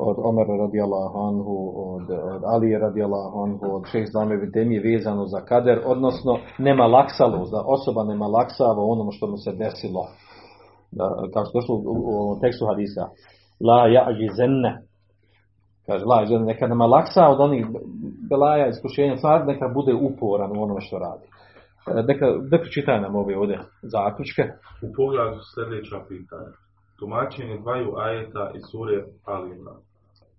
[0.07, 5.41] od Omera radijallahu anhu, od, od Alije radijallahu anhu, od šeh Zame Videmije vezano za
[5.49, 10.03] kader, odnosno nema laksalo, da osoba nema laksava onom što mu se desilo.
[10.91, 13.03] Da, kao što je došlo u, u, u tekstu hadisa.
[13.67, 14.71] La ja'ži zenne.
[15.85, 17.65] Kaže, la zenne, neka nema laksa od onih
[18.29, 21.27] belaja, iskušenja, stvar, neka bude uporan u onome što radi.
[21.87, 24.43] E, Neka, neka čitaj nam ove ovdje zaključke.
[24.85, 26.51] U pogledu sljedeća pitanja.
[26.99, 29.79] Tumačenje dvaju ajeta iz sure Ali Imran.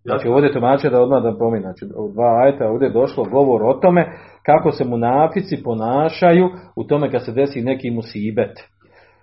[0.05, 3.63] Znači ovdje tumače da odmah da pominu, znači u dva ajta ovdje je došlo govor
[3.63, 4.07] o tome
[4.43, 8.59] kako se munafici ponašaju u tome kad se desi neki musibet.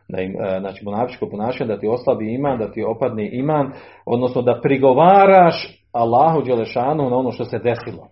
[0.10, 3.72] Da im, e, znači munafičko ponašanje da ti oslabi iman, da ti opadne iman,
[4.06, 8.08] odnosno da prigovaraš Allahu Đelešanu na ono što se desilo.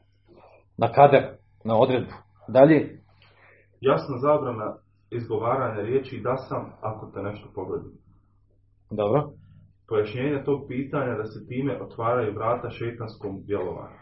[0.78, 1.24] Na kader,
[1.66, 2.14] na odredbu.
[2.48, 2.90] Dalje,
[3.90, 4.76] Jasna zabrana
[5.12, 7.90] izgovaranja riječi da sam ako te nešto pogodi.
[8.92, 9.30] dobro.
[9.90, 14.00] Pojašnjenje tog pitanja da se time otvaraju vrata šeitanskom djelovanju.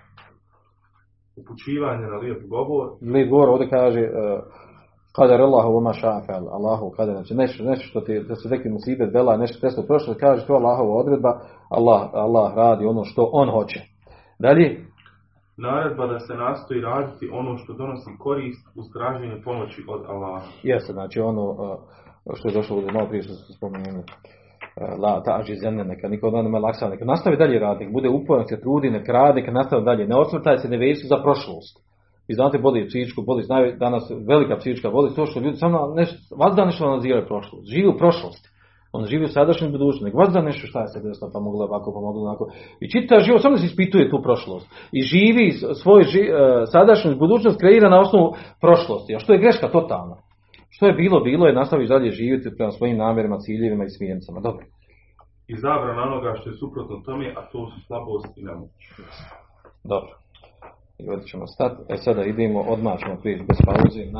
[1.42, 4.12] Upućivanje na lijep govor, Lijep govor ovdje kaže uh,
[5.16, 9.14] Kadar Allahu vama šafal, Allahu kadar, znači nešto, nešto što ti, da se neki musibet
[9.14, 13.80] bela, nešto testo prošlo, kaže to Allahova odredba, Allah, Allah radi ono što on hoće.
[14.40, 14.86] Dalje,
[15.62, 20.48] naredba da se nastoji raditi ono što donosi korist uz traženje pomoći od Allaha.
[20.64, 21.44] jeste, znači ono
[22.36, 24.04] što je došlo ovdje malo prije što ste spomenuli.
[25.04, 28.62] La taži zemlje, neka niko od nema laksa, neka nastavi dalje raditi, bude uporan, se
[28.62, 31.76] trudi, neka radi, neka nastavi dalje, ne osvrtaj se, ne vesu za prošlost.
[32.28, 36.36] I znate, boli psihičku bolest, znaju danas velika psihička bolest, to što ljudi samo nešto,
[36.36, 38.50] vazda nešto analiziraju prošlost, živi u prošlosti.
[38.94, 41.94] On živi u sadašnjem budućnosti, nego vazda nešto šta je se desilo, pa moglo ovako,
[41.94, 42.44] pa moglo onako.
[42.80, 44.68] I čita život, samo se ispituje tu prošlost.
[44.92, 46.38] I živi svoj ži, uh,
[46.72, 49.16] sadašnjost, budućnost kreira na osnovu prošlosti.
[49.16, 50.16] A što je greška totalna?
[50.70, 54.40] Što je bilo, bilo je, nastaviš dalje živjeti prema svojim namjerima, ciljevima i smijencama.
[54.40, 54.66] Dobro.
[55.48, 58.72] I zabrana onoga što je suprotno tome, a to su slabost i nemoć.
[59.84, 60.14] Dobro.
[61.00, 61.76] I ovdje ćemo stati.
[61.90, 64.20] E sada idemo, odmah ćemo prijeći bez pauze na.